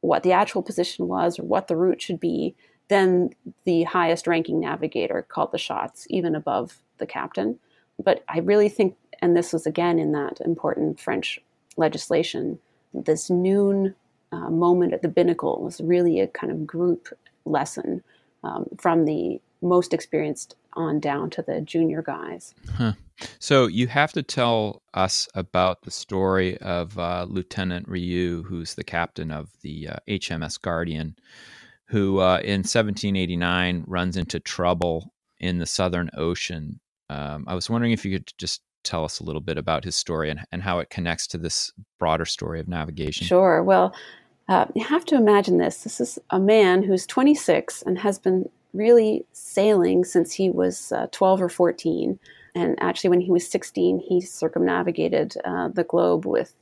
what 0.00 0.22
the 0.22 0.32
actual 0.32 0.62
position 0.62 1.08
was 1.08 1.38
or 1.38 1.44
what 1.44 1.68
the 1.68 1.76
route 1.76 2.02
should 2.02 2.18
be, 2.18 2.54
then 2.88 3.30
the 3.64 3.84
highest 3.84 4.26
ranking 4.26 4.60
navigator 4.60 5.26
called 5.28 5.52
the 5.52 5.58
shots, 5.58 6.06
even 6.10 6.34
above 6.34 6.82
the 6.98 7.06
captain. 7.06 7.58
But 8.02 8.24
I 8.28 8.38
really 8.38 8.68
think 8.68 8.96
and 9.22 9.36
this 9.36 9.52
was 9.52 9.66
again 9.66 9.98
in 9.98 10.12
that 10.12 10.40
important 10.44 11.00
French 11.00 11.40
legislation, 11.76 12.58
this 12.92 13.30
noon 13.30 13.94
uh, 14.32 14.50
moment 14.50 14.92
at 14.92 15.00
the 15.00 15.08
binnacle 15.08 15.62
was 15.62 15.80
really 15.80 16.20
a 16.20 16.26
kind 16.26 16.52
of 16.52 16.66
group 16.66 17.08
lesson 17.44 18.02
um, 18.42 18.66
from 18.78 19.04
the 19.04 19.40
most 19.62 19.94
experienced 19.94 20.56
on 20.74 21.00
down 21.00 21.30
to 21.30 21.42
the 21.42 21.60
junior 21.60 22.02
guys. 22.02 22.54
Huh. 22.76 22.92
So 23.38 23.66
you 23.66 23.86
have 23.86 24.12
to 24.12 24.22
tell 24.22 24.82
us 24.94 25.28
about 25.34 25.82
the 25.82 25.90
story 25.90 26.58
of 26.58 26.98
uh, 26.98 27.26
Lieutenant 27.28 27.88
Riou, 27.88 28.42
who's 28.42 28.74
the 28.74 28.84
captain 28.84 29.30
of 29.30 29.50
the 29.62 29.88
uh, 29.88 29.96
HMS 30.08 30.60
Guardian, 30.60 31.16
who 31.86 32.18
uh, 32.18 32.38
in 32.38 32.60
1789 32.60 33.84
runs 33.86 34.16
into 34.16 34.40
trouble 34.40 35.12
in 35.38 35.58
the 35.58 35.66
Southern 35.66 36.10
Ocean. 36.16 36.80
Um, 37.10 37.44
I 37.46 37.54
was 37.54 37.68
wondering 37.68 37.92
if 37.92 38.04
you 38.04 38.18
could 38.18 38.32
just 38.38 38.62
tell 38.84 39.04
us 39.04 39.20
a 39.20 39.24
little 39.24 39.40
bit 39.40 39.58
about 39.58 39.84
his 39.84 39.94
story 39.94 40.30
and, 40.30 40.40
and 40.50 40.62
how 40.62 40.78
it 40.78 40.90
connects 40.90 41.26
to 41.28 41.38
this 41.38 41.72
broader 41.98 42.24
story 42.24 42.58
of 42.58 42.68
navigation. 42.68 43.26
Sure. 43.26 43.62
Well, 43.62 43.94
uh, 44.48 44.66
you 44.74 44.84
have 44.84 45.04
to 45.06 45.14
imagine 45.14 45.58
this. 45.58 45.84
This 45.84 46.00
is 46.00 46.18
a 46.30 46.38
man 46.40 46.82
who's 46.82 47.06
26 47.06 47.82
and 47.82 47.98
has 47.98 48.18
been 48.18 48.48
really 48.72 49.26
sailing 49.32 50.04
since 50.04 50.32
he 50.32 50.50
was 50.50 50.92
uh, 50.92 51.06
12 51.12 51.42
or 51.42 51.48
14. 51.48 52.18
And 52.54 52.76
actually, 52.80 53.10
when 53.10 53.20
he 53.20 53.30
was 53.30 53.48
16, 53.48 54.00
he 54.00 54.20
circumnavigated 54.20 55.34
uh, 55.44 55.68
the 55.68 55.84
globe 55.84 56.26
with 56.26 56.54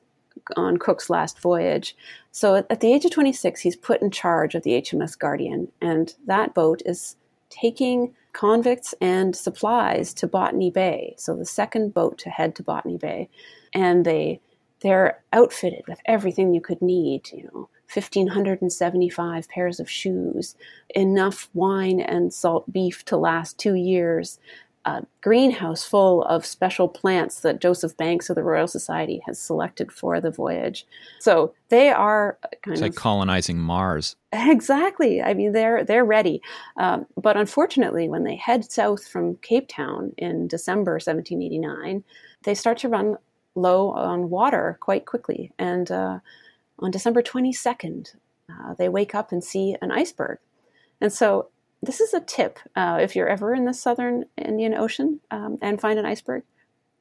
on 0.57 0.77
Cook's 0.77 1.11
last 1.11 1.40
voyage. 1.40 1.96
So 2.33 2.57
at, 2.57 2.66
at 2.70 2.81
the 2.81 2.92
age 2.92 3.05
of 3.05 3.11
26, 3.11 3.61
he's 3.61 3.77
put 3.77 4.01
in 4.01 4.11
charge 4.11 4.55
of 4.55 4.62
the 4.62 4.81
HMS 4.81 5.18
Guardian, 5.18 5.68
and 5.81 6.14
that 6.27 6.55
boat 6.55 6.83
is 6.87 7.16
taking 7.51 8.14
convicts 8.33 8.94
and 9.01 9.35
supplies 9.35 10.14
to 10.14 10.27
Botany 10.27 10.70
Bay. 10.70 11.14
So 11.18 11.35
the 11.37 11.44
second 11.44 11.92
boat 11.92 12.16
to 12.18 12.31
head 12.31 12.55
to 12.57 12.62
Botany 12.62 12.96
Bay, 12.96 13.29
and 13.75 14.05
they 14.05 14.40
they're 14.81 15.23
outfitted 15.33 15.83
with 15.87 16.01
everything 16.07 16.55
you 16.55 16.61
could 16.61 16.83
need. 16.83 17.31
You 17.33 17.45
know, 17.53 17.69
1,575 17.93 19.49
pairs 19.49 19.81
of 19.81 19.90
shoes, 19.90 20.55
enough 20.95 21.49
wine 21.55 22.01
and 22.01 22.33
salt 22.33 22.73
beef 22.73 23.05
to 23.07 23.16
last 23.16 23.59
two 23.59 23.75
years, 23.75 24.38
a 24.87 25.03
greenhouse 25.21 25.85
full 25.85 26.23
of 26.25 26.47
special 26.47 26.88
plants 26.88 27.40
that 27.40 27.61
Joseph 27.61 27.97
Banks 27.97 28.31
of 28.31 28.37
the 28.37 28.43
Royal 28.43 28.66
Society 28.66 29.21
has 29.27 29.38
selected 29.38 29.93
for 29.93 30.21
the 30.21 30.31
voyage. 30.31 30.87
So 31.19 31.53
they 31.69 31.90
are 31.90 32.38
kind 32.62 32.73
it's 32.73 32.81
of 32.81 32.87
like 32.87 32.95
colonizing 32.95 33.59
Mars. 33.59 34.16
Exactly. 34.33 35.21
I 35.21 35.35
mean, 35.35 35.51
they're 35.51 35.85
they're 35.85 36.05
ready. 36.05 36.40
Um, 36.77 37.05
but 37.16 37.37
unfortunately, 37.37 38.09
when 38.09 38.23
they 38.23 38.37
head 38.37 38.71
south 38.71 39.09
from 39.09 39.37
Cape 39.38 39.66
Town 39.66 40.12
in 40.19 40.47
December 40.47 40.93
1789, 40.93 42.05
they 42.45 42.55
start 42.55 42.79
to 42.79 42.88
run 42.88 43.16
low 43.55 43.91
on 43.91 44.31
water 44.31 44.79
quite 44.81 45.07
quickly. 45.07 45.53
And 45.59 45.91
uh, 45.91 46.21
on 46.79 46.91
December 46.91 47.23
22nd, 47.23 48.15
uh, 48.49 48.75
they 48.75 48.89
wake 48.89 49.15
up 49.15 49.33
and 49.33 49.43
see 49.43 49.77
an 49.81 49.91
iceberg. 49.91 50.39
And 51.01 51.13
so 51.13 51.49
this 51.83 52.01
is 52.01 52.13
a 52.13 52.21
tip 52.21 52.59
uh, 52.77 52.99
if 53.01 53.17
you're 53.17 53.29
ever 53.29 53.55
in 53.55 53.65
the 53.65 53.75
southern 53.75 54.25
Indian 54.37 54.75
Ocean 54.75 55.21
um, 55.31 55.59
and 55.63 55.81
find 55.81 55.99
an 55.99 56.07
iceberg. 56.07 56.43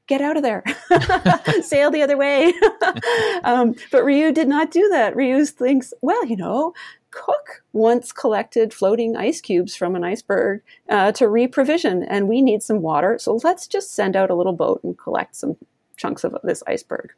Get 0.07 0.21
out 0.21 0.37
of 0.37 0.43
there. 0.43 0.63
Sail 1.61 1.91
the 1.91 2.01
other 2.01 2.17
way. 2.17 2.51
um, 3.43 3.75
but 3.91 4.03
Riou 4.03 4.31
did 4.31 4.47
not 4.47 4.71
do 4.71 4.89
that. 4.89 5.15
Riou 5.15 5.45
thinks, 5.45 5.93
well, 6.01 6.25
you 6.25 6.35
know, 6.35 6.73
Cook 7.11 7.63
once 7.73 8.11
collected 8.11 8.73
floating 8.73 9.15
ice 9.15 9.41
cubes 9.41 9.75
from 9.75 9.95
an 9.95 10.03
iceberg 10.03 10.61
uh, 10.89 11.11
to 11.13 11.25
reprovision, 11.25 12.05
and 12.07 12.27
we 12.27 12.41
need 12.41 12.61
some 12.61 12.81
water. 12.81 13.17
So 13.19 13.39
let's 13.43 13.67
just 13.67 13.93
send 13.93 14.15
out 14.15 14.29
a 14.29 14.35
little 14.35 14.53
boat 14.53 14.81
and 14.83 14.97
collect 14.97 15.35
some 15.35 15.57
chunks 15.99 16.23
of 16.23 16.35
this 16.43 16.63
iceberg. 16.65 17.11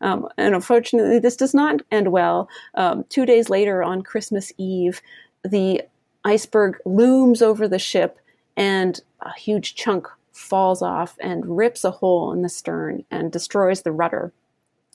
Um, 0.00 0.28
and 0.36 0.54
unfortunately, 0.54 1.18
this 1.18 1.36
does 1.36 1.54
not 1.54 1.82
end 1.90 2.12
well. 2.12 2.48
Um, 2.74 3.04
two 3.08 3.26
days 3.26 3.50
later, 3.50 3.82
on 3.82 4.02
Christmas 4.02 4.52
Eve, 4.58 5.02
the 5.42 5.82
iceberg 6.24 6.78
looms 6.84 7.42
over 7.42 7.66
the 7.66 7.78
ship, 7.78 8.18
and 8.56 9.00
a 9.22 9.32
huge 9.34 9.74
chunk 9.74 10.06
falls 10.32 10.82
off 10.82 11.16
and 11.20 11.56
rips 11.56 11.84
a 11.84 11.90
hole 11.90 12.32
in 12.32 12.42
the 12.42 12.48
stern 12.48 13.04
and 13.10 13.32
destroys 13.32 13.82
the 13.82 13.92
rudder. 13.92 14.32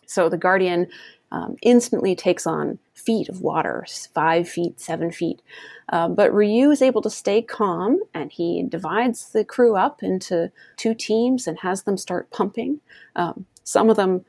So 0.05 0.29
the 0.29 0.37
Guardian 0.37 0.87
um, 1.33 1.57
instantly 1.63 2.15
takes 2.15 2.45
on 2.45 2.77
feet 2.93 3.27
of 3.27 3.41
water, 3.41 3.85
five 4.13 4.47
feet, 4.47 4.79
seven 4.79 5.11
feet. 5.11 5.41
Uh, 5.89 6.07
but 6.07 6.33
Riou 6.33 6.71
is 6.71 6.81
able 6.81 7.01
to 7.01 7.09
stay 7.09 7.41
calm 7.41 7.99
and 8.13 8.31
he 8.31 8.63
divides 8.63 9.31
the 9.31 9.43
crew 9.43 9.75
up 9.75 10.03
into 10.03 10.51
two 10.77 10.93
teams 10.93 11.47
and 11.47 11.59
has 11.59 11.83
them 11.83 11.97
start 11.97 12.29
pumping. 12.29 12.79
Um, 13.15 13.45
some 13.63 13.89
of 13.89 13.97
them 13.97 14.23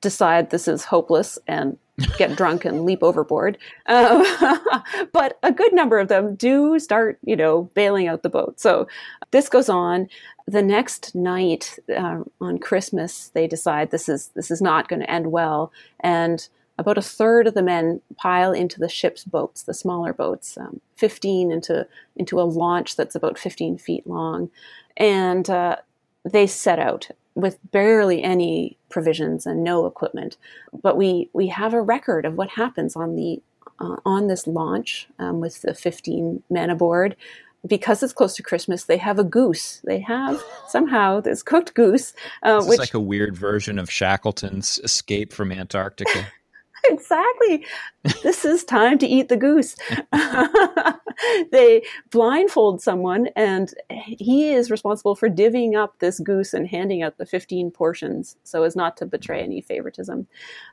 decide 0.00 0.48
this 0.50 0.66
is 0.66 0.84
hopeless 0.84 1.38
and 1.46 1.76
get 2.16 2.34
drunk 2.34 2.64
and 2.64 2.84
leap 2.84 3.02
overboard. 3.02 3.58
Um, 3.86 4.24
but 5.12 5.38
a 5.42 5.52
good 5.52 5.74
number 5.74 5.98
of 5.98 6.08
them 6.08 6.34
do 6.34 6.78
start, 6.78 7.18
you 7.24 7.36
know, 7.36 7.64
bailing 7.74 8.08
out 8.08 8.22
the 8.22 8.30
boat. 8.30 8.58
So 8.58 8.88
this 9.32 9.48
goes 9.48 9.68
on. 9.68 10.08
The 10.48 10.62
next 10.62 11.14
night 11.14 11.78
uh, 11.94 12.22
on 12.40 12.58
Christmas, 12.58 13.28
they 13.28 13.46
decide 13.46 13.90
this 13.90 14.08
is 14.08 14.28
this 14.28 14.50
is 14.50 14.62
not 14.62 14.88
going 14.88 15.00
to 15.00 15.10
end 15.10 15.30
well, 15.30 15.70
and 16.00 16.48
about 16.78 16.96
a 16.96 17.02
third 17.02 17.46
of 17.46 17.52
the 17.52 17.62
men 17.62 18.00
pile 18.16 18.52
into 18.52 18.80
the 18.80 18.88
ship's 18.88 19.24
boats, 19.24 19.62
the 19.62 19.74
smaller 19.74 20.14
boats, 20.14 20.56
um, 20.56 20.80
15 20.96 21.52
into 21.52 21.86
into 22.16 22.40
a 22.40 22.48
launch 22.48 22.96
that's 22.96 23.14
about 23.14 23.38
15 23.38 23.76
feet 23.76 24.06
long, 24.06 24.50
and 24.96 25.50
uh, 25.50 25.76
they 26.24 26.46
set 26.46 26.78
out 26.78 27.10
with 27.34 27.58
barely 27.70 28.22
any 28.22 28.78
provisions 28.88 29.44
and 29.44 29.62
no 29.62 29.84
equipment. 29.84 30.38
But 30.82 30.96
we 30.96 31.28
we 31.34 31.48
have 31.48 31.74
a 31.74 31.82
record 31.82 32.24
of 32.24 32.38
what 32.38 32.50
happens 32.52 32.96
on 32.96 33.16
the 33.16 33.42
uh, 33.80 33.96
on 34.06 34.28
this 34.28 34.46
launch 34.46 35.08
um, 35.18 35.40
with 35.40 35.60
the 35.60 35.74
15 35.74 36.42
men 36.48 36.70
aboard. 36.70 37.16
Because 37.66 38.02
it's 38.02 38.12
close 38.12 38.36
to 38.36 38.42
Christmas, 38.42 38.84
they 38.84 38.98
have 38.98 39.18
a 39.18 39.24
goose. 39.24 39.82
They 39.84 39.98
have 40.00 40.42
somehow 40.68 41.20
this 41.20 41.42
cooked 41.42 41.74
goose, 41.74 42.14
uh, 42.42 42.62
which 42.62 42.74
is 42.74 42.78
like 42.78 42.94
a 42.94 43.00
weird 43.00 43.36
version 43.36 43.78
of 43.78 43.90
Shackleton's 43.90 44.78
escape 44.84 45.32
from 45.32 45.50
Antarctica. 45.50 46.28
exactly. 46.90 47.64
this 48.22 48.44
is 48.44 48.64
time 48.64 48.98
to 48.98 49.06
eat 49.06 49.28
the 49.28 49.36
goose. 49.36 49.76
they 51.52 51.82
blindfold 52.10 52.80
someone, 52.80 53.28
and 53.36 53.74
he 53.90 54.50
is 54.50 54.70
responsible 54.70 55.14
for 55.14 55.28
divvying 55.28 55.76
up 55.76 55.98
this 55.98 56.20
goose 56.20 56.54
and 56.54 56.66
handing 56.66 57.02
out 57.02 57.18
the 57.18 57.26
15 57.26 57.70
portions 57.70 58.36
so 58.44 58.62
as 58.62 58.76
not 58.76 58.96
to 58.96 59.06
betray 59.06 59.42
any 59.42 59.60
favoritism. 59.60 60.26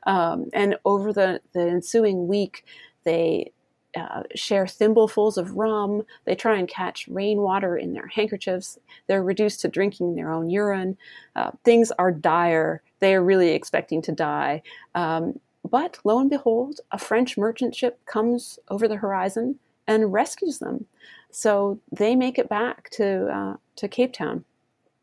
Um, 0.06 0.46
and 0.52 0.76
over 0.84 1.12
the, 1.12 1.40
the 1.52 1.62
ensuing 1.62 2.28
week, 2.28 2.64
they 3.04 3.52
uh, 3.96 4.22
share 4.34 4.66
thimblefuls 4.66 5.36
of 5.36 5.56
rum. 5.56 6.02
They 6.24 6.34
try 6.34 6.58
and 6.58 6.68
catch 6.68 7.08
rainwater 7.08 7.76
in 7.76 7.92
their 7.92 8.08
handkerchiefs. 8.08 8.78
They're 9.06 9.22
reduced 9.22 9.60
to 9.60 9.68
drinking 9.68 10.14
their 10.14 10.30
own 10.30 10.50
urine. 10.50 10.96
Uh, 11.34 11.52
things 11.64 11.90
are 11.98 12.12
dire. 12.12 12.82
They 13.00 13.14
are 13.14 13.24
really 13.24 13.50
expecting 13.50 14.02
to 14.02 14.12
die. 14.12 14.62
Um, 14.94 15.40
but 15.68 15.98
lo 16.04 16.18
and 16.20 16.30
behold, 16.30 16.80
a 16.92 16.98
French 16.98 17.36
merchant 17.36 17.74
ship 17.74 18.04
comes 18.06 18.58
over 18.68 18.86
the 18.86 18.96
horizon 18.96 19.58
and 19.86 20.12
rescues 20.12 20.58
them. 20.58 20.86
So 21.30 21.80
they 21.90 22.16
make 22.16 22.38
it 22.38 22.48
back 22.48 22.90
to 22.90 23.26
uh, 23.28 23.56
to 23.76 23.88
Cape 23.88 24.12
Town. 24.12 24.44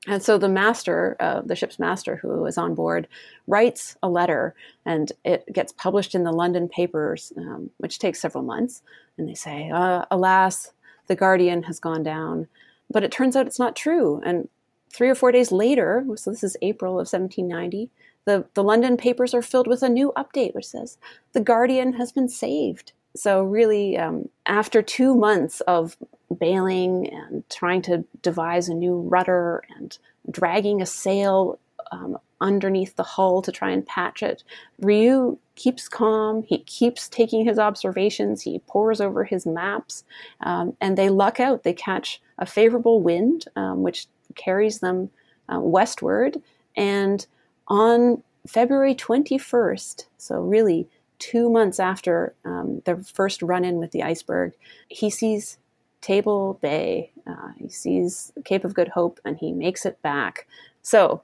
And 0.08 0.22
so 0.22 0.38
the 0.38 0.50
master, 0.50 1.16
uh, 1.20 1.42
the 1.46 1.56
ship's 1.56 1.80
master 1.80 2.18
who 2.18 2.46
is 2.46 2.58
on 2.58 2.76
board, 2.76 3.08
writes 3.48 3.96
a 4.04 4.10
letter 4.10 4.54
and 4.86 5.12
it 5.24 5.46
gets 5.52 5.72
published 5.72 6.13
in 6.13 6.24
the 6.24 6.32
London 6.32 6.68
papers, 6.68 7.32
um, 7.38 7.70
which 7.78 8.00
takes 8.00 8.20
several 8.20 8.44
months. 8.44 8.82
And 9.18 9.30
they 9.30 9.34
say, 9.34 9.70
uh, 9.70 10.06
Alas, 10.12 10.74
the 11.08 11.16
Guardian 11.16 11.63
has 11.63 11.80
gone 11.80 12.04
down. 12.04 12.48
But 12.89 13.04
it 13.04 13.12
turns 13.12 13.36
out 13.36 13.48
it's 13.48 13.60
not 13.60 13.76
true. 13.76 14.22
And 14.26 14.50
three 14.92 15.10
or 15.10 15.16
four 15.16 15.32
days 15.32 15.52
later, 15.52 16.06
so 16.16 16.32
this 16.32 16.44
is 16.44 16.58
April 16.62 16.94
of 16.94 17.08
1790, 17.12 17.89
the, 18.26 18.46
the 18.54 18.63
London 18.63 18.98
papers 18.98 19.34
are 19.34 19.42
filled 19.42 19.68
with 19.68 19.84
a 19.84 19.89
new 19.89 20.13
update 20.16 20.54
which 20.54 20.68
says 20.68 20.98
the 21.34 21.42
Guardian 21.42 21.94
has 21.94 22.12
been 22.12 22.30
saved. 22.30 22.94
So, 23.16 23.44
really, 23.44 23.96
um, 23.96 24.30
after 24.48 24.82
two 24.82 25.16
months 25.16 25.62
of 25.62 25.98
bailing 26.34 27.10
and 27.12 27.48
trying 27.50 27.82
to 27.84 28.04
devise 28.22 28.69
a 28.69 28.74
new 28.74 29.00
rudder 29.00 29.63
and 29.76 29.98
dragging 30.30 30.82
a 30.82 30.86
sail 30.86 31.60
um, 31.91 32.17
underneath 32.41 32.96
the 32.96 33.04
hull 33.04 33.41
to 33.41 33.52
try 33.52 33.72
and 33.72 33.86
patch 33.86 34.24
it, 34.24 34.43
Riou 34.80 35.38
keeps 35.56 35.88
calm. 35.88 36.43
He 36.43 36.60
keeps 36.60 37.08
taking 37.08 37.46
his 37.46 37.60
observations. 37.60 38.41
He 38.41 38.60
pores 38.60 39.00
over 39.00 39.24
his 39.24 39.46
maps, 39.46 40.04
um, 40.41 40.76
and 40.82 40.98
they 40.98 41.10
luck 41.10 41.39
out. 41.39 41.63
They 41.63 41.74
catch 41.74 42.22
a 42.38 42.46
favorable 42.46 43.02
wind, 43.02 43.46
um, 43.56 43.84
which 43.84 44.08
carries 44.36 44.80
them 44.80 45.10
uh, 45.54 45.60
westward, 45.60 46.41
and 46.76 47.26
on 47.67 48.24
February 48.48 48.96
21st, 48.96 50.06
so 50.17 50.41
really 50.41 50.88
two 51.19 51.50
months 51.50 51.80
after 51.80 52.34
um, 52.43 52.82
the 52.86 52.98
first 52.98 53.41
run 53.41 53.63
in 53.63 53.78
with 53.78 53.91
the 53.91 54.04
iceberg, 54.04 54.54
he 54.89 55.10
sees 55.10 55.58
Table 56.04 56.60
Bay, 56.62 57.12
uh, 57.26 57.54
he 57.58 57.70
sees 57.70 58.34
Cape 58.44 58.66
of 58.66 58.74
Good 58.74 58.89
Hope, 58.89 59.20
and 59.24 59.38
he 59.38 59.54
makes 59.54 59.86
it 59.86 60.00
back. 60.02 60.46
So 60.82 61.24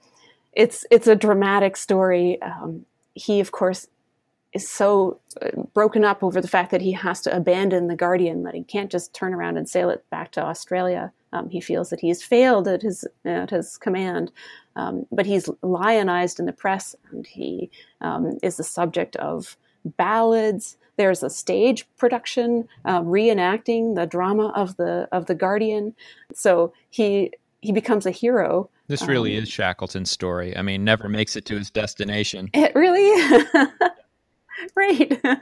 it's 0.54 0.86
it's 0.90 1.06
a 1.06 1.16
dramatic 1.16 1.78
story. 1.78 2.42
Um, 2.42 2.86
he, 3.14 3.42
of 3.42 3.52
course, 3.52 3.88
is 4.54 4.68
so 4.68 5.20
uh, 5.42 5.50
broken 5.74 6.04
up 6.06 6.24
over 6.24 6.42
the 6.42 6.48
fact 6.48 6.72
that 6.72 6.82
he 6.82 6.94
has 6.94 7.22
to 7.22 7.36
abandon 7.36 7.88
the 7.88 7.96
Guardian, 7.96 8.44
that 8.44 8.56
he 8.56 8.64
can't 8.64 8.90
just 8.90 9.14
turn 9.14 9.34
around 9.34 9.58
and 9.58 9.70
sail 9.70 9.90
it 9.90 10.10
back 10.10 10.32
to 10.32 10.42
Australia. 10.42 11.12
Um, 11.34 11.50
he 11.50 11.60
feels 11.62 11.90
that 11.90 12.00
he's 12.00 12.24
failed 12.24 12.68
at 12.68 12.82
his 12.82 13.06
at 13.26 13.50
his 13.50 13.78
command, 13.78 14.32
um, 14.78 15.06
but 15.12 15.26
he's 15.26 15.50
lionized 15.62 16.40
in 16.40 16.46
the 16.46 16.54
press, 16.54 16.96
and 17.12 17.28
he 17.28 17.70
um, 18.00 18.40
is 18.42 18.56
the 18.56 18.64
subject 18.64 19.18
of 19.18 19.58
ballads. 19.86 20.78
There's 20.98 21.24
a 21.24 21.30
stage 21.30 21.88
production 21.98 22.68
uh, 22.86 23.02
reenacting 23.02 23.96
the 23.96 24.06
drama 24.06 24.50
of 24.56 24.76
the 24.78 25.08
of 25.12 25.28
the 25.28 25.36
Guardian. 25.36 25.96
So 26.34 26.74
he 26.90 27.32
he 27.62 27.72
becomes 27.72 28.06
a 28.06 28.12
hero. 28.12 28.70
This 28.88 29.08
really 29.08 29.38
um, 29.38 29.44
is 29.44 29.50
Shackleton's 29.50 30.10
story. 30.10 30.58
I 30.58 30.62
mean, 30.62 30.84
never 30.84 31.08
makes 31.08 31.36
it 31.36 31.46
to 31.46 31.58
his 31.58 31.70
destination. 31.70 32.50
It 32.54 32.74
really. 32.74 33.10
right. 34.76 35.20
uh, 35.24 35.38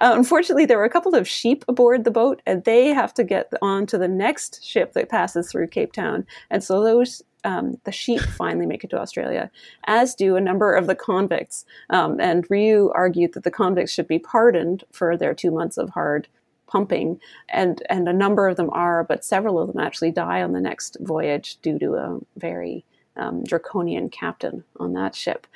unfortunately, 0.00 0.66
there 0.66 0.78
were 0.78 0.84
a 0.84 0.90
couple 0.90 1.14
of 1.14 1.28
sheep 1.28 1.64
aboard 1.68 2.04
the 2.04 2.10
boat, 2.10 2.42
and 2.46 2.64
they 2.64 2.88
have 2.88 3.14
to 3.14 3.24
get 3.24 3.52
on 3.62 3.86
to 3.86 3.98
the 3.98 4.08
next 4.08 4.64
ship 4.64 4.92
that 4.94 5.08
passes 5.08 5.50
through 5.50 5.68
Cape 5.68 5.92
Town. 5.92 6.26
And 6.50 6.64
so 6.64 6.82
those 6.82 7.22
um, 7.44 7.78
the 7.84 7.92
sheep 7.92 8.20
finally 8.20 8.66
make 8.66 8.84
it 8.84 8.90
to 8.90 9.00
Australia, 9.00 9.50
as 9.84 10.14
do 10.14 10.36
a 10.36 10.40
number 10.40 10.74
of 10.74 10.86
the 10.86 10.94
convicts. 10.94 11.64
Um, 11.90 12.20
and 12.20 12.46
Riou 12.50 12.90
argued 12.94 13.34
that 13.34 13.44
the 13.44 13.50
convicts 13.50 13.92
should 13.92 14.08
be 14.08 14.18
pardoned 14.18 14.84
for 14.92 15.16
their 15.16 15.34
two 15.34 15.50
months 15.50 15.76
of 15.78 15.90
hard 15.90 16.28
pumping, 16.66 17.20
and 17.48 17.82
and 17.90 18.08
a 18.08 18.12
number 18.12 18.48
of 18.48 18.56
them 18.56 18.70
are, 18.70 19.04
but 19.04 19.24
several 19.24 19.58
of 19.58 19.72
them 19.72 19.80
actually 19.80 20.12
die 20.12 20.42
on 20.42 20.52
the 20.52 20.60
next 20.60 20.96
voyage 21.00 21.58
due 21.62 21.78
to 21.78 21.94
a 21.94 22.18
very 22.36 22.84
um, 23.16 23.44
draconian 23.44 24.08
captain 24.08 24.64
on 24.78 24.92
that 24.94 25.14
ship. 25.14 25.46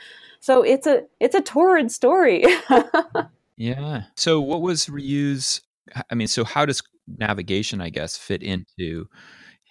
So 0.40 0.62
it's 0.62 0.87
a 0.87 1.05
it's 1.20 1.35
a 1.35 1.40
torrid 1.40 1.90
story. 1.90 2.44
yeah. 3.57 4.03
So 4.16 4.40
what 4.40 4.61
was 4.61 4.88
Riou's? 4.88 5.61
I 6.11 6.14
mean, 6.14 6.29
so 6.29 6.44
how 6.44 6.66
does 6.66 6.83
navigation, 7.18 7.81
I 7.81 7.90
guess, 7.90 8.16
fit 8.16 8.42
into 8.42 9.09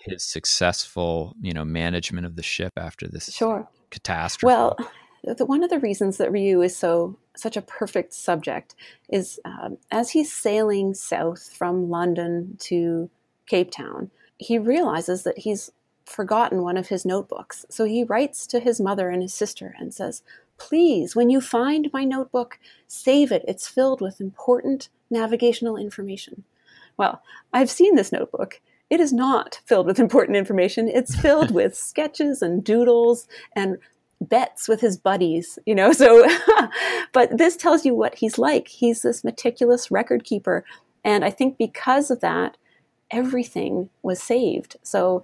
his 0.03 0.23
successful, 0.23 1.35
you 1.41 1.53
know, 1.53 1.65
management 1.65 2.25
of 2.25 2.35
the 2.35 2.43
ship 2.43 2.73
after 2.77 3.07
this 3.07 3.33
sure. 3.33 3.67
catastrophe. 3.89 4.53
Well, 4.53 4.77
the, 5.23 5.45
one 5.45 5.63
of 5.63 5.69
the 5.69 5.79
reasons 5.79 6.17
that 6.17 6.31
Riou 6.31 6.61
is 6.61 6.75
so 6.75 7.17
such 7.35 7.57
a 7.57 7.61
perfect 7.61 8.13
subject 8.13 8.75
is 9.09 9.39
um, 9.45 9.77
as 9.91 10.11
he's 10.11 10.31
sailing 10.31 10.93
south 10.93 11.49
from 11.51 11.89
London 11.89 12.57
to 12.59 13.09
Cape 13.47 13.71
Town, 13.71 14.11
he 14.37 14.59
realizes 14.59 15.23
that 15.23 15.39
he's 15.39 15.71
forgotten 16.05 16.61
one 16.61 16.77
of 16.77 16.89
his 16.89 17.05
notebooks. 17.05 17.65
So 17.69 17.85
he 17.85 18.03
writes 18.03 18.45
to 18.47 18.59
his 18.59 18.81
mother 18.81 19.09
and 19.09 19.21
his 19.21 19.33
sister 19.33 19.73
and 19.79 19.93
says, 19.93 20.21
Please, 20.57 21.15
when 21.15 21.29
you 21.29 21.41
find 21.41 21.89
my 21.91 22.03
notebook, 22.03 22.59
save 22.87 23.31
it. 23.31 23.43
It's 23.47 23.67
filled 23.67 24.01
with 24.01 24.21
important 24.21 24.89
navigational 25.09 25.77
information. 25.77 26.43
Well, 26.95 27.23
I've 27.51 27.71
seen 27.71 27.95
this 27.95 28.11
notebook. 28.11 28.61
It 28.93 28.99
is 28.99 29.11
not 29.11 29.59
filled 29.65 29.87
with 29.87 29.97
important 29.97 30.37
information. 30.37 30.87
It's 30.87 31.15
filled 31.15 31.49
with 31.59 31.75
sketches 31.75 32.43
and 32.43 32.63
doodles 32.63 33.27
and 33.55 33.79
bets 34.21 34.67
with 34.67 34.81
his 34.81 34.97
buddies, 34.97 35.57
you 35.65 35.73
know. 35.73 35.91
So, 36.03 36.27
but 37.11 37.35
this 37.35 37.57
tells 37.57 37.87
you 37.87 37.95
what 37.95 38.13
he's 38.13 38.37
like. 38.37 38.67
He's 38.67 39.01
this 39.01 39.23
meticulous 39.23 39.89
record 39.89 40.25
keeper. 40.25 40.63
And 41.03 41.25
I 41.25 41.31
think 41.31 41.57
because 41.57 42.11
of 42.11 42.19
that, 42.19 42.55
everything 43.09 43.89
was 44.03 44.21
saved. 44.21 44.75
So, 44.83 45.23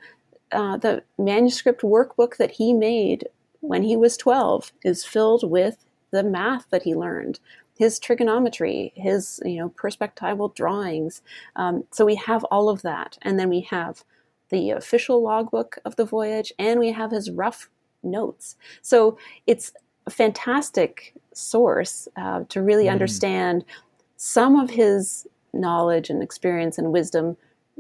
uh, 0.52 0.78
the 0.78 1.04
manuscript 1.20 1.84
workbook 1.84 2.38
that 2.38 2.50
he 2.50 2.74
made 2.74 3.28
when 3.60 3.84
he 3.84 3.96
was 3.96 4.18
12 4.18 4.72
is 4.84 5.06
filled 5.06 5.48
with 5.48 5.86
the 6.10 6.24
math 6.24 6.66
that 6.72 6.82
he 6.82 6.96
learned 6.96 7.40
his 7.80 7.98
trigonometry, 7.98 8.92
his 8.96 9.42
you 9.44 9.58
know 9.58 9.70
perspectival 9.70 10.54
drawings. 10.54 11.22
Um, 11.56 11.86
so 11.92 12.06
we 12.06 12.16
have 12.16 12.44
all 12.46 12.70
of 12.70 12.84
that, 12.84 13.18
and 13.24 13.40
then 13.40 13.50
we 13.50 13.62
have 13.62 14.04
the 14.50 14.72
official 14.72 15.24
logbook 15.24 15.80
of 15.86 15.96
the 15.96 16.06
voyage, 16.06 16.52
and 16.60 16.80
we 16.80 16.92
have 16.92 17.12
his 17.12 17.32
rough 17.32 17.70
notes. 18.04 18.58
So 18.82 19.18
it's 19.48 19.72
a 20.06 20.12
fantastic 20.12 21.14
source 21.34 22.08
uh, 22.18 22.44
to 22.50 22.62
really 22.62 22.86
mm. 22.86 22.92
understand 22.92 23.64
some 24.18 24.58
of 24.58 24.70
his 24.70 25.26
knowledge 25.54 26.10
and 26.10 26.22
experience 26.22 26.78
and 26.78 26.92
wisdom 26.92 27.38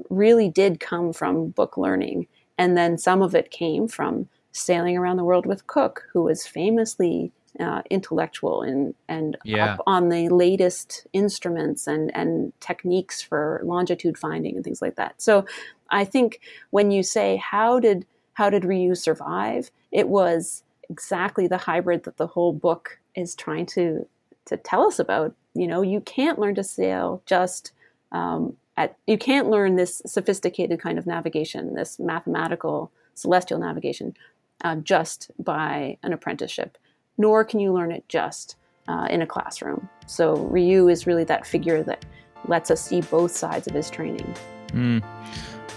really 0.09 0.47
did 0.47 0.79
come 0.79 1.11
from 1.11 1.49
book 1.49 1.77
learning, 1.77 2.25
and 2.57 2.77
then 2.77 2.97
some 2.97 3.21
of 3.21 3.35
it 3.35 3.51
came 3.51 3.89
from 3.89 4.29
sailing 4.53 4.97
around 4.97 5.17
the 5.17 5.25
world 5.25 5.45
with 5.45 5.67
Cook, 5.67 6.03
who 6.13 6.23
was 6.23 6.47
famously 6.47 7.33
uh, 7.59 7.81
intellectual 7.89 8.61
and 8.61 8.93
and 9.07 9.37
yeah. 9.43 9.73
up 9.73 9.81
on 9.87 10.09
the 10.09 10.29
latest 10.29 11.07
instruments 11.13 11.87
and 11.87 12.15
and 12.15 12.53
techniques 12.59 13.21
for 13.21 13.61
longitude 13.63 14.17
finding 14.17 14.55
and 14.55 14.63
things 14.63 14.81
like 14.81 14.95
that. 14.95 15.21
So 15.21 15.45
I 15.89 16.05
think 16.05 16.41
when 16.69 16.91
you 16.91 17.03
say 17.03 17.37
how 17.37 17.79
did 17.79 18.05
how 18.33 18.49
did 18.49 18.65
Riou 18.65 18.95
survive, 18.95 19.71
it 19.91 20.07
was 20.07 20.63
exactly 20.89 21.47
the 21.47 21.57
hybrid 21.57 22.03
that 22.03 22.17
the 22.17 22.27
whole 22.27 22.53
book 22.53 22.99
is 23.15 23.35
trying 23.35 23.65
to 23.67 24.07
to 24.45 24.57
tell 24.57 24.85
us 24.87 24.99
about. 24.99 25.35
You 25.53 25.67
know, 25.67 25.81
you 25.81 26.01
can't 26.01 26.39
learn 26.39 26.55
to 26.55 26.63
sail 26.63 27.21
just 27.25 27.71
um, 28.11 28.55
at 28.77 28.95
you 29.07 29.17
can't 29.17 29.49
learn 29.49 29.75
this 29.75 30.01
sophisticated 30.05 30.79
kind 30.79 30.97
of 30.97 31.05
navigation, 31.05 31.73
this 31.73 31.99
mathematical 31.99 32.91
celestial 33.15 33.59
navigation, 33.59 34.15
uh, 34.63 34.75
just 34.77 35.31
by 35.37 35.97
an 36.03 36.13
apprenticeship 36.13 36.77
nor 37.19 37.43
can 37.43 37.59
you 37.59 37.71
learn 37.71 37.91
it 37.91 38.03
just 38.07 38.55
uh, 38.87 39.05
in 39.11 39.21
a 39.21 39.27
classroom. 39.27 39.87
So 40.07 40.35
Riou 40.35 40.87
is 40.87 41.05
really 41.05 41.25
that 41.25 41.45
figure 41.45 41.83
that 41.83 42.03
lets 42.47 42.71
us 42.71 42.81
see 42.81 43.01
both 43.01 43.31
sides 43.31 43.67
of 43.67 43.75
his 43.75 43.91
training. 43.91 44.33
Mm. 44.69 45.03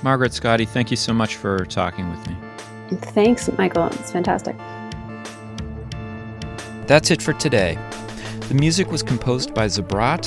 Margaret 0.03 0.33
Schotte, 0.33 0.67
thank 0.69 0.91
you 0.91 0.97
so 0.97 1.13
much 1.13 1.37
for 1.37 1.67
talking 1.67 2.09
with 2.11 2.27
me. 2.27 2.37
Thanks, 3.13 3.51
Michael. 3.59 3.87
It's 3.89 4.13
fantastic. 4.13 4.57
That's 6.87 7.11
it 7.11 7.21
for 7.21 7.33
today. 7.35 7.79
The 8.49 8.55
music 8.55 8.91
was 8.91 9.03
composed 9.03 9.55
by 9.55 9.67
Zabrat 9.67 10.27